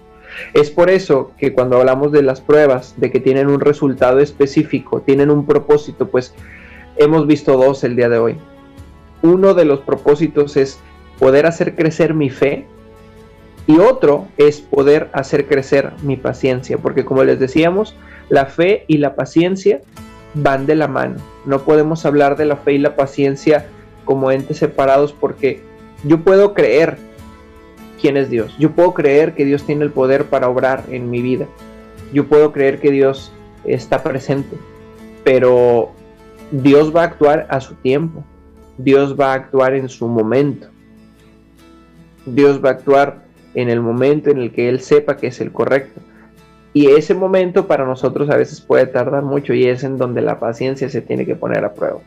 Es 0.53 0.71
por 0.71 0.91
eso 0.91 1.33
que 1.39 1.53
cuando 1.53 1.79
hablamos 1.79 2.13
de 2.13 2.23
las 2.23 2.41
pruebas, 2.41 2.95
de 2.97 3.11
que 3.11 3.21
tienen 3.21 3.49
un 3.49 3.61
resultado 3.61 4.21
específico, 4.21 5.01
tienen 5.01 5.31
un 5.31 5.47
propósito, 5.47 6.09
pues 6.09 6.35
hemos 6.97 7.27
visto 7.27 7.57
dos 7.57 7.85
el 7.85 7.97
día 7.97 8.09
de 8.09 8.19
hoy. 8.19 8.37
Uno 9.23 9.55
de 9.55 9.65
los 9.65 9.81
propósitos 9.81 10.57
es 10.57 10.79
poder 11.19 11.47
hacer 11.47 11.75
crecer 11.75 12.15
mi 12.15 12.31
fe 12.31 12.67
y 13.67 13.79
otro 13.79 14.27
es 14.37 14.61
poder 14.61 15.09
hacer 15.13 15.47
crecer 15.47 15.93
mi 16.03 16.17
paciencia, 16.17 16.79
porque 16.79 17.05
como 17.05 17.25
les 17.25 17.39
decíamos, 17.39 17.97
la 18.29 18.47
fe 18.47 18.85
y 18.89 18.99
la 18.99 19.15
paciencia 19.15 19.81
van 20.35 20.67
de 20.67 20.75
la 20.75 20.89
mano. 20.89 21.17
No 21.47 21.61
podemos 21.61 22.05
hablar 22.05 22.37
de 22.37 22.45
la 22.45 22.57
fe 22.57 22.75
y 22.75 22.79
la 22.79 22.97
paciencia 22.97 23.67
como 24.05 24.31
entes 24.31 24.59
separados 24.59 25.13
porque 25.13 25.63
yo 26.03 26.21
puedo 26.21 26.55
creer 26.55 26.99
quién 28.01 28.17
es 28.17 28.29
Dios. 28.29 28.55
Yo 28.59 28.73
puedo 28.73 28.93
creer 28.93 29.35
que 29.35 29.45
Dios 29.45 29.65
tiene 29.65 29.85
el 29.85 29.91
poder 29.91 30.27
para 30.27 30.49
obrar 30.49 30.85
en 30.91 31.11
mi 31.11 31.23
vida. 31.23 31.47
Yo 32.13 32.27
puedo 32.27 32.53
creer 32.53 32.81
que 32.81 32.91
Dios 32.91 33.33
está 33.65 34.03
presente. 34.03 34.57
Pero 35.25 35.93
Dios 36.51 36.95
va 36.95 37.03
a 37.03 37.07
actuar 37.07 37.47
a 37.49 37.61
su 37.61 37.75
tiempo. 37.77 38.23
Dios 38.77 39.19
va 39.19 39.33
a 39.33 39.37
actuar 39.37 39.75
en 39.75 39.89
su 39.89 40.07
momento. 40.07 40.69
Dios 42.27 42.63
va 42.63 42.71
a 42.71 42.73
actuar 42.73 43.25
en 43.55 43.71
el 43.71 43.81
momento 43.81 44.31
en 44.31 44.39
el 44.39 44.53
que 44.53 44.69
Él 44.69 44.81
sepa 44.81 45.17
que 45.17 45.29
es 45.29 45.41
el 45.41 45.53
correcto. 45.53 46.01
Y 46.75 46.89
ese 46.89 47.15
momento 47.15 47.67
para 47.67 47.87
nosotros 47.87 48.29
a 48.31 48.37
veces 48.37 48.61
puede 48.61 48.87
tardar 48.87 49.23
mucho 49.23 49.55
y 49.55 49.65
es 49.65 49.85
en 49.85 49.97
donde 49.97 50.23
la 50.23 50.41
paciencia 50.41 50.89
se 50.89 51.01
tiene 51.01 51.25
que 51.25 51.37
poner 51.37 51.65
a 51.65 51.73
prueba. 51.73 52.01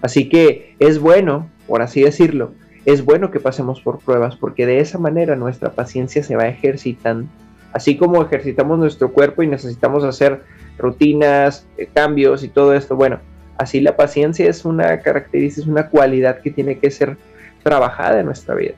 Así 0.00 0.28
que 0.28 0.74
es 0.78 0.98
bueno, 0.98 1.50
por 1.66 1.82
así 1.82 2.02
decirlo, 2.02 2.52
es 2.86 3.04
bueno 3.04 3.30
que 3.30 3.40
pasemos 3.40 3.80
por 3.80 3.98
pruebas 3.98 4.36
porque 4.36 4.64
de 4.64 4.78
esa 4.78 4.96
manera 4.98 5.36
nuestra 5.36 5.72
paciencia 5.72 6.22
se 6.22 6.36
va 6.36 6.46
ejercitando. 6.46 7.28
Así 7.72 7.98
como 7.98 8.22
ejercitamos 8.22 8.78
nuestro 8.78 9.12
cuerpo 9.12 9.42
y 9.42 9.48
necesitamos 9.48 10.04
hacer 10.04 10.44
rutinas, 10.78 11.66
eh, 11.76 11.88
cambios 11.92 12.44
y 12.44 12.48
todo 12.48 12.74
esto, 12.74 12.96
bueno, 12.96 13.18
así 13.58 13.80
la 13.80 13.96
paciencia 13.96 14.48
es 14.48 14.64
una 14.64 15.00
característica, 15.00 15.62
es 15.62 15.68
una 15.68 15.88
cualidad 15.88 16.40
que 16.40 16.50
tiene 16.50 16.78
que 16.78 16.90
ser 16.90 17.16
trabajada 17.62 18.20
en 18.20 18.26
nuestra 18.26 18.54
vida. 18.54 18.74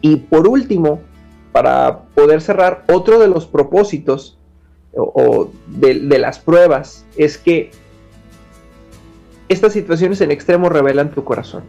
Y 0.00 0.16
por 0.16 0.46
último, 0.46 1.00
para 1.50 2.02
poder 2.14 2.40
cerrar, 2.40 2.84
otro 2.88 3.18
de 3.18 3.26
los 3.26 3.46
propósitos 3.46 4.38
o, 4.94 5.50
de, 5.66 6.18
las 6.18 6.38
pruebas 6.38 7.04
es 7.16 7.36
que 7.36 7.72
estas 9.48 9.72
situaciones 9.72 10.20
en 10.20 10.30
extremo 10.30 10.68
revelan 10.68 11.10
tu 11.10 11.24
corazón. 11.24 11.64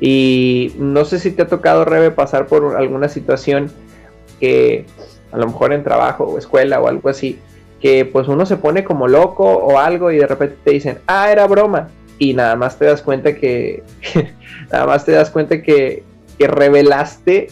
Y 0.00 0.74
no 0.78 1.04
sé 1.04 1.18
si 1.18 1.30
te 1.30 1.42
ha 1.42 1.48
tocado, 1.48 1.84
Rebe, 1.84 2.10
pasar 2.10 2.46
por 2.46 2.76
alguna 2.76 3.08
situación 3.08 3.70
que 4.40 4.86
a 5.32 5.38
lo 5.38 5.46
mejor 5.46 5.72
en 5.72 5.82
trabajo 5.82 6.24
o 6.24 6.38
escuela 6.38 6.80
o 6.80 6.88
algo 6.88 7.08
así, 7.08 7.38
que 7.80 8.04
pues 8.04 8.28
uno 8.28 8.46
se 8.46 8.56
pone 8.56 8.84
como 8.84 9.08
loco 9.08 9.44
o 9.44 9.78
algo 9.78 10.10
y 10.10 10.18
de 10.18 10.26
repente 10.26 10.56
te 10.64 10.70
dicen, 10.72 10.98
ah, 11.06 11.30
era 11.30 11.46
broma. 11.46 11.88
Y 12.18 12.34
nada 12.34 12.56
más 12.56 12.78
te 12.78 12.84
das 12.86 13.02
cuenta 13.02 13.34
que, 13.34 13.82
nada 14.72 14.86
más 14.86 15.04
te 15.04 15.12
das 15.12 15.30
cuenta 15.30 15.62
que, 15.62 16.02
que 16.38 16.46
revelaste 16.46 17.48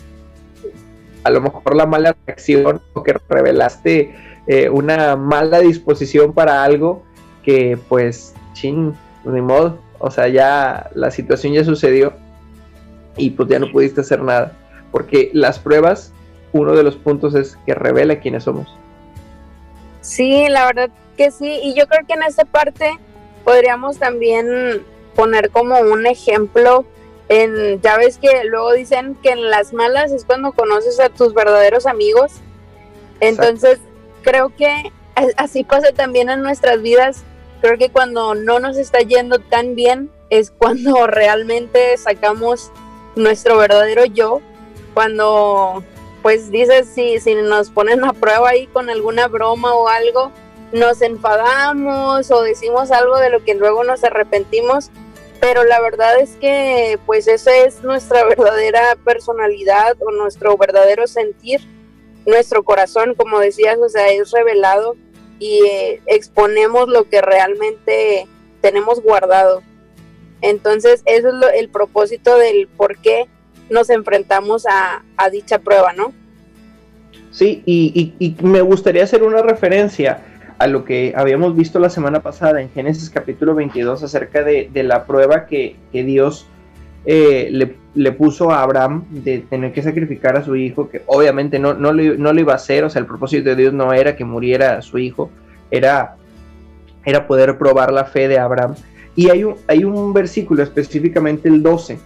a 1.24 1.30
lo 1.30 1.40
mejor 1.40 1.76
la 1.76 1.86
mala 1.86 2.16
reacción 2.26 2.80
o 2.94 3.02
que 3.02 3.14
revelaste 3.28 4.14
eh, 4.46 4.68
una 4.68 5.16
mala 5.16 5.60
disposición 5.60 6.32
para 6.32 6.64
algo 6.64 7.02
que 7.44 7.78
pues, 7.88 8.34
ching, 8.54 8.92
ni 9.24 9.40
modo, 9.40 9.78
o 9.98 10.10
sea, 10.10 10.28
ya 10.28 10.90
la 10.94 11.10
situación 11.10 11.52
ya 11.52 11.64
sucedió 11.64 12.12
y 13.16 13.30
pues 13.30 13.48
ya 13.48 13.58
no 13.58 13.70
pudiste 13.70 14.00
hacer 14.00 14.22
nada, 14.22 14.52
porque 14.90 15.30
las 15.32 15.58
pruebas, 15.58 16.12
uno 16.52 16.74
de 16.74 16.82
los 16.82 16.96
puntos 16.96 17.34
es 17.34 17.56
que 17.66 17.74
revela 17.74 18.20
quiénes 18.20 18.44
somos. 18.44 18.68
Sí, 20.00 20.46
la 20.48 20.66
verdad 20.66 20.90
que 21.16 21.30
sí, 21.30 21.60
y 21.62 21.74
yo 21.74 21.86
creo 21.86 22.06
que 22.06 22.14
en 22.14 22.22
esa 22.22 22.44
parte 22.44 22.98
podríamos 23.44 23.98
también 23.98 24.84
poner 25.14 25.50
como 25.50 25.78
un 25.78 26.06
ejemplo 26.06 26.84
en, 27.28 27.80
ya 27.80 27.96
ves 27.96 28.18
que 28.18 28.44
luego 28.44 28.72
dicen 28.72 29.16
que 29.22 29.30
en 29.30 29.50
las 29.50 29.72
malas 29.72 30.12
es 30.12 30.24
cuando 30.24 30.52
conoces 30.52 31.00
a 31.00 31.08
tus 31.08 31.34
verdaderos 31.34 31.86
amigos. 31.86 32.32
Entonces, 33.20 33.78
creo 34.22 34.54
que 34.54 34.92
así 35.36 35.64
pasa 35.64 35.92
también 35.92 36.28
en 36.28 36.42
nuestras 36.42 36.82
vidas. 36.82 37.22
Creo 37.60 37.78
que 37.78 37.90
cuando 37.90 38.34
no 38.34 38.58
nos 38.58 38.76
está 38.76 38.98
yendo 38.98 39.38
tan 39.38 39.74
bien 39.74 40.10
es 40.30 40.50
cuando 40.50 41.06
realmente 41.06 41.96
sacamos 41.96 42.70
nuestro 43.16 43.56
verdadero 43.56 44.04
yo. 44.04 44.40
Cuando, 44.94 45.82
pues 46.22 46.50
dices, 46.50 46.88
si, 46.94 47.18
si 47.20 47.34
nos 47.34 47.70
ponen 47.70 48.04
a 48.04 48.12
prueba 48.12 48.50
ahí 48.50 48.66
con 48.66 48.90
alguna 48.90 49.28
broma 49.28 49.74
o 49.74 49.88
algo, 49.88 50.30
nos 50.72 51.02
enfadamos 51.02 52.30
o 52.30 52.42
decimos 52.42 52.90
algo 52.90 53.18
de 53.18 53.30
lo 53.30 53.44
que 53.44 53.54
luego 53.54 53.84
nos 53.84 54.04
arrepentimos. 54.04 54.90
Pero 55.40 55.64
la 55.64 55.80
verdad 55.80 56.20
es 56.20 56.36
que 56.36 56.98
pues 57.04 57.26
esa 57.26 57.56
es 57.56 57.82
nuestra 57.82 58.24
verdadera 58.24 58.96
personalidad 59.04 59.96
o 60.00 60.12
nuestro 60.12 60.56
verdadero 60.56 61.06
sentir 61.06 61.60
nuestro 62.26 62.62
corazón, 62.62 63.14
como 63.14 63.40
decías, 63.40 63.78
o 63.78 63.88
sea, 63.88 64.08
es 64.08 64.30
revelado 64.30 64.96
y 65.38 65.64
eh, 65.66 66.00
exponemos 66.06 66.88
lo 66.88 67.08
que 67.08 67.20
realmente 67.20 68.28
tenemos 68.60 69.02
guardado. 69.02 69.62
Entonces, 70.42 71.02
eso 71.06 71.28
es 71.28 71.34
el 71.56 71.68
propósito 71.68 72.36
del 72.36 72.68
por 72.68 72.98
qué 72.98 73.28
nos 73.70 73.90
enfrentamos 73.90 74.66
a, 74.66 75.02
dicha 75.30 75.60
prueba, 75.60 75.92
¿no? 75.92 76.12
Sí, 77.30 77.62
y, 77.64 78.36
me 78.42 78.60
gustaría 78.60 79.04
hacer 79.04 79.22
una 79.22 79.40
referencia 79.40 80.20
a 80.58 80.66
lo 80.66 80.84
que 80.84 81.14
habíamos 81.16 81.56
visto 81.56 81.78
la 81.78 81.88
semana 81.88 82.20
pasada 82.20 82.60
en 82.60 82.70
Génesis 82.70 83.08
capítulo 83.08 83.54
22 83.54 84.02
acerca 84.02 84.42
de, 84.42 84.70
la 84.74 85.06
prueba 85.06 85.46
que, 85.46 85.76
Dios 85.92 86.46
eh, 87.06 87.74
le, 87.94 88.12
puso 88.12 88.50
a 88.50 88.62
Abraham 88.62 89.04
de 89.10 89.38
tener 89.38 89.72
que 89.72 89.82
sacrificar 89.82 90.36
a 90.36 90.44
su 90.44 90.56
hijo, 90.56 90.90
que 90.90 91.02
obviamente 91.06 91.58
no, 91.58 91.72
no, 91.72 91.92
lo, 91.92 92.40
iba 92.40 92.52
a 92.52 92.56
hacer, 92.56 92.84
o 92.84 92.90
sea, 92.90 93.00
el 93.00 93.06
propósito 93.06 93.48
de 93.50 93.56
Dios 93.56 93.72
no 93.72 93.92
era 93.92 94.16
que 94.16 94.24
muriera 94.24 94.82
su 94.82 94.98
hijo, 94.98 95.30
era, 95.70 96.16
era 97.04 97.26
poder 97.26 97.56
probar 97.56 97.92
la 97.92 98.04
fe 98.04 98.28
de 98.28 98.38
Abraham. 98.38 98.74
Y 99.14 99.28
hay 99.28 99.84
un, 99.84 100.12
versículo, 100.12 100.62
específicamente 100.62 101.48
el 101.48 101.62
12, 101.62 101.98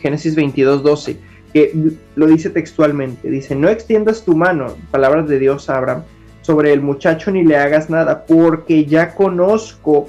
Génesis 0.00 0.34
22, 0.34 0.82
12, 0.82 1.16
que 1.52 1.72
lo 2.16 2.26
dice 2.26 2.50
textualmente, 2.50 3.30
dice, 3.30 3.54
no 3.54 3.68
extiendas 3.68 4.24
tu 4.24 4.34
mano, 4.34 4.74
palabras 4.90 5.28
de 5.28 5.38
Dios 5.38 5.68
Abraham, 5.68 6.02
sobre 6.40 6.72
el 6.72 6.80
muchacho 6.80 7.30
ni 7.30 7.44
le 7.44 7.56
hagas 7.56 7.90
nada, 7.90 8.24
porque 8.26 8.86
ya 8.86 9.14
conozco 9.14 10.06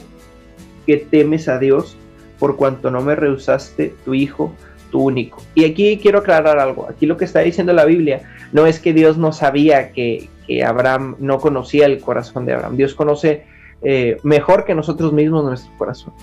que 0.85 0.97
temes 0.97 1.47
a 1.47 1.59
Dios 1.59 1.97
por 2.39 2.55
cuanto 2.55 2.91
no 2.91 3.01
me 3.01 3.15
rehusaste 3.15 3.93
tu 4.03 4.13
hijo, 4.13 4.53
tu 4.91 5.01
único. 5.01 5.41
Y 5.55 5.65
aquí 5.65 5.97
quiero 6.01 6.19
aclarar 6.19 6.59
algo. 6.59 6.87
Aquí 6.89 7.05
lo 7.05 7.17
que 7.17 7.25
está 7.25 7.39
diciendo 7.39 7.73
la 7.73 7.85
Biblia 7.85 8.23
no 8.51 8.65
es 8.65 8.79
que 8.79 8.93
Dios 8.93 9.17
no 9.17 9.31
sabía 9.31 9.91
que, 9.91 10.29
Abraham 10.63 11.15
no 11.17 11.39
conocía 11.39 11.87
el 11.87 11.99
corazón 11.99 12.45
de 12.45 12.53
Abraham. 12.53 12.77
Dios 12.77 12.93
conoce 12.93 13.45
eh, 13.81 14.17
mejor 14.21 14.63
que 14.63 14.75
nosotros 14.75 15.11
mismos 15.11 15.43
nuestro 15.43 15.71
corazón. 15.77 16.13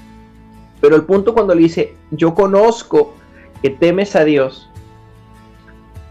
Pero 0.83 0.97
el 0.97 1.05
punto 1.05 1.33
cuando 1.33 1.55
le 1.55 1.62
dice, 1.62 1.95
yo 2.11 2.35
conozco 2.35 3.14
que 3.62 3.71
temes 3.71 4.14
a 4.16 4.25
Dios, 4.25 4.68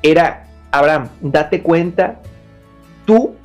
era, 0.01 0.47
Abraham, 0.71 1.10
date 1.21 1.62
cuenta 1.62 2.21
tú 3.05 3.36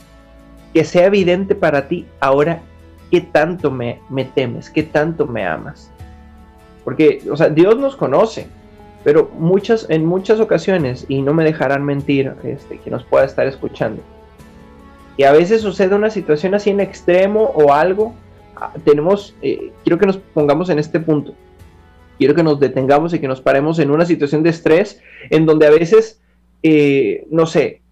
que 0.72 0.84
sea 0.84 1.06
evidente 1.06 1.54
para 1.54 1.88
ti 1.88 2.06
ahora 2.20 2.62
qué 3.10 3.20
tanto 3.20 3.70
me, 3.70 4.00
me 4.08 4.24
temes, 4.24 4.70
qué 4.70 4.84
tanto 4.84 5.26
me 5.26 5.44
amas. 5.44 5.90
Porque, 6.84 7.22
o 7.30 7.36
sea, 7.36 7.48
Dios 7.48 7.76
nos 7.76 7.96
conoce, 7.96 8.46
pero 9.02 9.30
muchas, 9.36 9.86
en 9.90 10.06
muchas 10.06 10.38
ocasiones, 10.38 11.06
y 11.08 11.22
no 11.22 11.34
me 11.34 11.42
dejarán 11.42 11.84
mentir 11.84 12.32
este, 12.44 12.78
que 12.78 12.90
nos 12.90 13.02
pueda 13.04 13.24
estar 13.24 13.46
escuchando, 13.46 14.00
Y 15.16 15.24
a 15.24 15.32
veces 15.32 15.62
sucede 15.62 15.96
una 15.96 16.10
situación 16.10 16.54
así 16.54 16.70
en 16.70 16.78
extremo 16.78 17.50
o 17.54 17.72
algo. 17.72 18.14
Ah, 18.56 18.72
tenemos, 18.84 19.34
eh, 19.42 19.70
quiero 19.84 19.98
que 19.98 20.06
nos 20.06 20.16
pongamos 20.16 20.70
en 20.70 20.78
este 20.78 20.98
punto. 20.98 21.34
Quiero 22.18 22.34
que 22.34 22.42
nos 22.42 22.58
detengamos 22.58 23.12
y 23.12 23.18
que 23.18 23.28
nos 23.28 23.40
paremos 23.40 23.78
en 23.78 23.90
una 23.90 24.06
situación 24.06 24.42
de 24.42 24.50
estrés 24.50 25.00
en 25.28 25.44
donde 25.44 25.66
a 25.66 25.70
veces, 25.70 26.22
eh, 26.62 27.26
no 27.30 27.44
sé, 27.44 27.82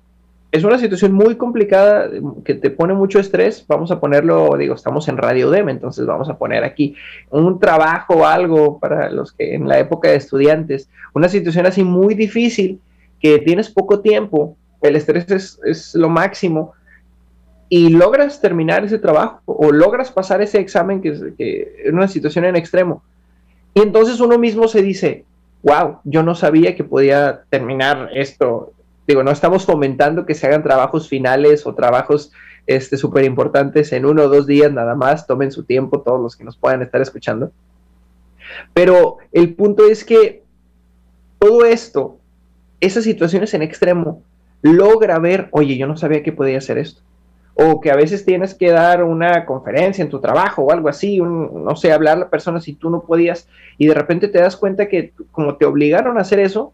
es 0.54 0.62
una 0.62 0.78
situación 0.78 1.12
muy 1.12 1.34
complicada 1.34 2.08
que 2.44 2.54
te 2.54 2.70
pone 2.70 2.94
mucho 2.94 3.18
estrés. 3.18 3.64
Vamos 3.66 3.90
a 3.90 3.98
ponerlo, 3.98 4.56
digo, 4.56 4.76
estamos 4.76 5.08
en 5.08 5.16
Radio 5.16 5.50
Dem, 5.50 5.68
entonces 5.68 6.06
vamos 6.06 6.28
a 6.28 6.38
poner 6.38 6.62
aquí 6.62 6.94
un 7.30 7.58
trabajo 7.58 8.18
o 8.18 8.24
algo 8.24 8.78
para 8.78 9.10
los 9.10 9.32
que 9.32 9.56
en 9.56 9.68
la 9.68 9.80
época 9.80 10.10
de 10.10 10.16
estudiantes, 10.16 10.88
una 11.12 11.28
situación 11.28 11.66
así 11.66 11.82
muy 11.82 12.14
difícil 12.14 12.80
que 13.20 13.40
tienes 13.40 13.68
poco 13.68 13.98
tiempo, 13.98 14.56
el 14.80 14.94
estrés 14.94 15.58
es, 15.64 15.94
lo 15.96 16.08
máximo 16.08 16.74
y 17.76 17.88
logras 17.88 18.40
terminar 18.40 18.84
ese 18.84 19.00
trabajo 19.00 19.40
o 19.46 19.72
logras 19.72 20.12
pasar 20.12 20.40
ese 20.40 20.60
examen 20.60 21.02
que 21.02 21.08
es 21.08 21.92
una 21.92 22.06
situación 22.06 22.44
en 22.44 22.54
extremo. 22.54 23.02
Y 23.74 23.80
entonces 23.80 24.20
uno 24.20 24.38
mismo 24.38 24.68
se 24.68 24.80
dice, 24.80 25.24
wow, 25.64 25.98
yo 26.04 26.22
no 26.22 26.36
sabía 26.36 26.76
que 26.76 26.84
podía 26.84 27.42
terminar 27.50 28.10
esto 28.14 28.72
digo, 29.08 29.24
no 29.24 29.32
estamos 29.32 29.66
fomentando 29.66 30.24
que 30.24 30.36
se 30.36 30.46
hagan 30.46 30.62
trabajos 30.62 31.08
finales 31.08 31.66
o 31.66 31.74
trabajos 31.74 32.30
este 32.68 32.96
súper 32.96 33.24
importantes 33.24 33.92
en 33.92 34.06
uno 34.06 34.22
o 34.22 34.28
dos 34.28 34.46
días 34.46 34.72
nada 34.72 34.94
más, 34.94 35.26
tomen 35.26 35.50
su 35.50 35.64
tiempo 35.64 36.00
todos 36.00 36.20
los 36.20 36.36
que 36.36 36.44
nos 36.44 36.56
puedan 36.56 36.80
estar 36.80 37.02
escuchando. 37.02 37.50
Pero 38.72 39.16
el 39.32 39.52
punto 39.56 39.84
es 39.88 40.04
que 40.04 40.44
todo 41.40 41.64
esto, 41.64 42.18
esas 42.80 43.02
situaciones 43.02 43.52
en 43.52 43.62
extremo, 43.62 44.22
logra 44.62 45.18
ver, 45.18 45.48
oye, 45.50 45.76
yo 45.76 45.88
no 45.88 45.96
sabía 45.96 46.22
que 46.22 46.30
podía 46.30 46.58
hacer 46.58 46.78
esto. 46.78 47.02
O 47.54 47.80
que 47.80 47.90
a 47.90 47.96
veces 47.96 48.24
tienes 48.24 48.54
que 48.54 48.70
dar 48.70 49.04
una 49.04 49.44
conferencia 49.44 50.02
en 50.02 50.10
tu 50.10 50.20
trabajo 50.20 50.62
o 50.62 50.72
algo 50.72 50.88
así, 50.88 51.20
no 51.20 51.76
sé, 51.76 51.92
hablar 51.92 52.16
a 52.16 52.20
la 52.20 52.28
persona 52.28 52.60
si 52.60 52.74
tú 52.74 52.90
no 52.90 53.02
podías 53.02 53.48
y 53.78 53.86
de 53.86 53.94
repente 53.94 54.28
te 54.28 54.40
das 54.40 54.56
cuenta 54.56 54.88
que 54.88 55.12
como 55.30 55.56
te 55.56 55.64
obligaron 55.64 56.18
a 56.18 56.22
hacer 56.22 56.40
eso, 56.40 56.72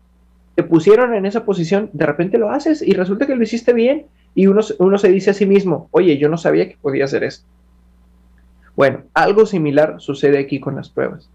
te 0.55 0.63
pusieron 0.63 1.15
en 1.15 1.27
esa 1.27 1.45
posición, 1.45 1.91
de 1.93 2.07
repente 2.07 2.39
lo 2.39 2.51
haces 2.51 2.83
y 2.83 2.93
resulta 2.93 3.27
que 3.27 3.37
lo 3.37 3.43
hiciste 3.43 3.73
bien 3.73 4.07
y 4.35 4.47
uno, 4.47 4.63
se 4.63 5.09
dice 5.09 5.31
a 5.31 5.35
sí 5.35 5.47
mismo, 5.47 5.89
oye, 5.91 6.17
yo 6.19 6.29
no 6.29 6.39
sabía 6.39 6.69
que 6.69 6.77
podía 6.81 7.05
hacer 7.05 7.25
esto. 7.25 7.47
Bueno, 8.77 9.03
algo 9.15 9.47
similar 9.47 9.97
sucede 9.99 10.39
aquí 10.39 10.61
con 10.61 10.77
las 10.77 10.89
pruebas, 10.89 11.29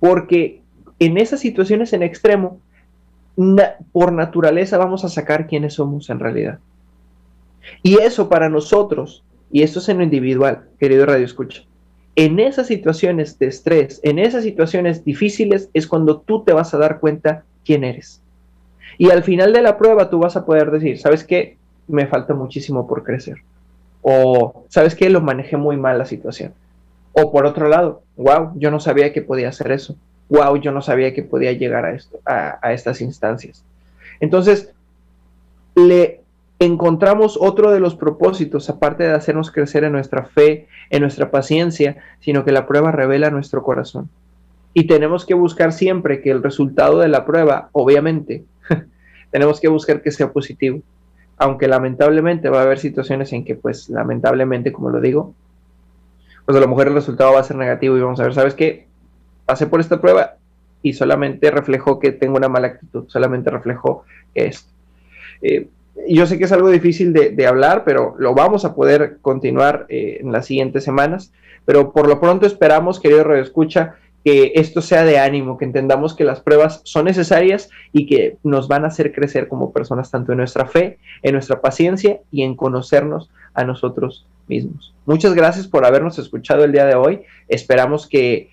porque 0.00 0.60
en 0.98 1.18
esas 1.18 1.40
situaciones 1.40 1.92
en 1.92 2.02
extremo, 2.02 2.60
por 3.92 4.12
naturaleza 4.12 4.78
vamos 4.78 5.04
a 5.04 5.08
sacar 5.08 5.46
quiénes 5.46 5.74
somos 5.74 6.10
en 6.10 6.18
realidad. 6.18 6.58
Y 7.82 8.00
eso 8.00 8.28
para 8.28 8.48
nosotros, 8.48 9.24
y 9.50 9.62
esto 9.62 9.78
es 9.78 9.88
en 9.88 9.98
lo 9.98 10.04
individual, 10.04 10.64
querido 10.78 11.06
Radio 11.06 11.24
Escucha, 11.24 11.62
en 12.16 12.40
esas 12.40 12.66
situaciones 12.66 13.38
de 13.38 13.46
estrés, 13.46 14.00
en 14.02 14.18
esas 14.18 14.42
situaciones 14.42 15.04
difíciles, 15.04 15.70
es 15.72 15.86
cuando 15.86 16.18
tú 16.18 16.42
te 16.42 16.52
vas 16.52 16.74
a 16.74 16.78
dar 16.78 16.98
cuenta 16.98 17.44
quién 17.64 17.84
eres. 17.84 18.20
Y 18.98 19.10
al 19.10 19.22
final 19.22 19.52
de 19.52 19.62
la 19.62 19.78
prueba 19.78 20.10
tú 20.10 20.18
vas 20.18 20.36
a 20.36 20.44
poder 20.44 20.72
decir, 20.72 20.98
¿sabes 20.98 21.22
qué? 21.22 21.56
Me 21.86 22.08
falta 22.08 22.34
muchísimo 22.34 22.88
por 22.88 23.04
crecer. 23.04 23.36
O, 24.02 24.64
¿sabes 24.68 24.96
qué? 24.96 25.08
Lo 25.10 25.20
manejé 25.20 25.56
muy 25.56 25.76
mal 25.76 25.96
la 25.98 26.04
situación. 26.04 26.52
O 27.12 27.30
por 27.30 27.46
otro 27.46 27.68
lado, 27.68 28.02
wow, 28.16 28.52
yo 28.56 28.70
no 28.70 28.80
sabía 28.80 29.12
que 29.12 29.22
podía 29.22 29.48
hacer 29.48 29.70
eso. 29.70 29.96
Wow, 30.28 30.56
yo 30.56 30.72
no 30.72 30.82
sabía 30.82 31.14
que 31.14 31.22
podía 31.22 31.52
llegar 31.52 31.84
a, 31.84 31.94
esto, 31.94 32.18
a, 32.26 32.72
estas 32.72 33.00
instancias. 33.00 33.64
Entonces, 34.20 34.72
le 35.74 36.22
encontramos 36.58 37.38
otro 37.40 37.70
de 37.70 37.80
los 37.80 37.94
propósitos, 37.94 38.68
aparte 38.68 39.04
de 39.04 39.12
hacernos 39.12 39.50
crecer 39.50 39.84
en 39.84 39.92
nuestra 39.92 40.24
fe, 40.24 40.66
en 40.90 41.02
nuestra 41.02 41.30
paciencia, 41.30 41.96
sino 42.20 42.44
que 42.44 42.52
la 42.52 42.66
prueba 42.66 42.90
revela 42.90 43.30
nuestro 43.30 43.62
corazón. 43.62 44.10
Y 44.74 44.86
tenemos 44.86 45.24
que 45.24 45.34
buscar 45.34 45.72
siempre 45.72 46.20
que 46.20 46.30
el 46.30 46.42
resultado 46.42 46.98
de 46.98 47.08
la 47.08 47.24
prueba, 47.24 47.68
obviamente, 47.72 48.44
tenemos 49.30 49.60
que 49.60 49.68
buscar 49.68 50.02
que 50.02 50.10
sea 50.10 50.32
positivo. 50.32 50.80
Aunque 51.36 51.68
lamentablemente 51.68 52.48
va 52.48 52.60
a 52.60 52.62
haber 52.62 52.78
situaciones 52.78 53.32
en 53.32 53.44
que, 53.44 53.54
pues, 53.54 53.88
lamentablemente, 53.88 54.72
como 54.72 54.90
lo 54.90 55.00
digo, 55.00 55.34
pues 56.44 56.56
a 56.56 56.60
lo 56.60 56.68
mejor 56.68 56.88
el 56.88 56.94
resultado 56.94 57.34
va 57.34 57.40
a 57.40 57.44
ser 57.44 57.56
negativo 57.56 57.96
y 57.96 58.00
vamos 58.00 58.18
a 58.18 58.24
ver, 58.24 58.34
¿sabes 58.34 58.54
qué? 58.54 58.88
Pasé 59.44 59.66
por 59.66 59.80
esta 59.80 60.00
prueba 60.00 60.36
y 60.82 60.94
solamente 60.94 61.50
reflejó 61.50 61.98
que 61.98 62.10
tengo 62.10 62.36
una 62.36 62.48
mala 62.48 62.68
actitud, 62.68 63.04
solamente 63.08 63.50
reflejó 63.50 64.04
esto. 64.34 64.72
Eh, 65.42 65.68
yo 66.06 66.26
sé 66.26 66.38
que 66.38 66.44
es 66.44 66.52
algo 66.52 66.70
difícil 66.70 67.12
de, 67.12 67.46
hablar, 67.46 67.84
pero 67.84 68.14
lo 68.18 68.34
vamos 68.34 68.64
a 68.64 68.74
poder 68.74 69.18
continuar 69.22 69.86
eh, 69.88 70.18
en 70.20 70.32
las 70.32 70.46
siguientes 70.46 70.84
semanas. 70.84 71.32
Pero 71.64 71.92
por 71.92 72.08
lo 72.08 72.20
pronto 72.20 72.46
esperamos, 72.46 73.00
querido 73.00 73.24
Radio 73.24 73.42
Escucha, 73.42 73.96
que 74.24 74.52
esto 74.56 74.80
sea 74.80 75.04
de 75.04 75.18
ánimo, 75.18 75.58
que 75.58 75.64
entendamos 75.64 76.14
que 76.14 76.24
las 76.24 76.40
pruebas 76.40 76.80
son 76.84 77.04
necesarias 77.04 77.70
y 77.92 78.06
que 78.06 78.36
nos 78.42 78.68
van 78.68 78.84
a 78.84 78.88
hacer 78.88 79.12
crecer 79.12 79.48
como 79.48 79.72
personas, 79.72 80.10
tanto 80.10 80.32
en 80.32 80.38
nuestra 80.38 80.66
fe, 80.66 80.98
en 81.22 81.32
nuestra 81.32 81.60
paciencia 81.60 82.20
y 82.30 82.42
en 82.42 82.56
conocernos 82.56 83.30
a 83.54 83.64
nosotros 83.64 84.26
mismos. 84.48 84.94
Muchas 85.06 85.34
gracias 85.34 85.66
por 85.66 85.84
habernos 85.84 86.18
escuchado 86.18 86.64
el 86.64 86.72
día 86.72 86.86
de 86.86 86.94
hoy. 86.94 87.22
Esperamos 87.48 88.06
que, 88.06 88.50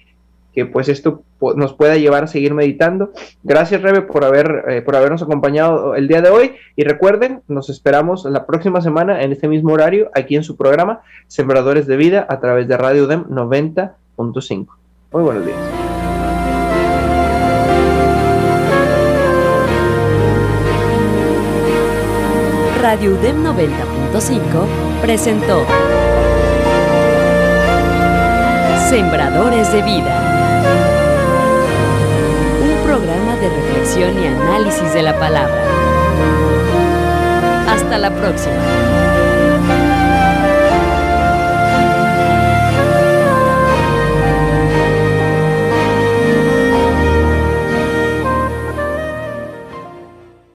pues 0.63 0.87
esto 0.87 1.23
nos 1.57 1.73
pueda 1.73 1.97
llevar 1.97 2.23
a 2.23 2.27
seguir 2.27 2.53
meditando. 2.53 3.11
Gracias, 3.43 3.81
Rebe, 3.81 4.01
por, 4.01 4.23
haber, 4.23 4.63
eh, 4.69 4.81
por 4.81 4.95
habernos 4.95 5.21
acompañado 5.21 5.95
el 5.95 6.07
día 6.07 6.21
de 6.21 6.29
hoy. 6.29 6.53
Y 6.77 6.83
recuerden, 6.83 7.41
nos 7.49 7.69
esperamos 7.69 8.23
la 8.23 8.45
próxima 8.45 8.79
semana 8.79 9.21
en 9.23 9.33
este 9.33 9.49
mismo 9.49 9.73
horario, 9.73 10.09
aquí 10.15 10.37
en 10.37 10.43
su 10.43 10.55
programa 10.55 11.01
Sembradores 11.27 11.87
de 11.87 11.97
Vida, 11.97 12.25
a 12.29 12.39
través 12.39 12.69
de 12.69 12.77
Radio 12.77 13.07
DEM 13.07 13.25
90.5. 13.25 14.67
Muy 15.11 15.23
buenos 15.23 15.45
días. 15.45 15.57
Radio 22.85 23.13
UDEM 23.13 23.43
90.5 23.43 25.01
presentó 25.01 25.65
Sembradores 28.87 29.73
de 29.73 29.81
Vida. 29.81 30.34
Y 33.97 34.03
análisis 34.03 34.93
de 34.93 35.01
la 35.01 35.17
palabra. 35.17 35.55
Hasta 37.69 37.97
la 37.97 38.11
próxima. 38.11 39.14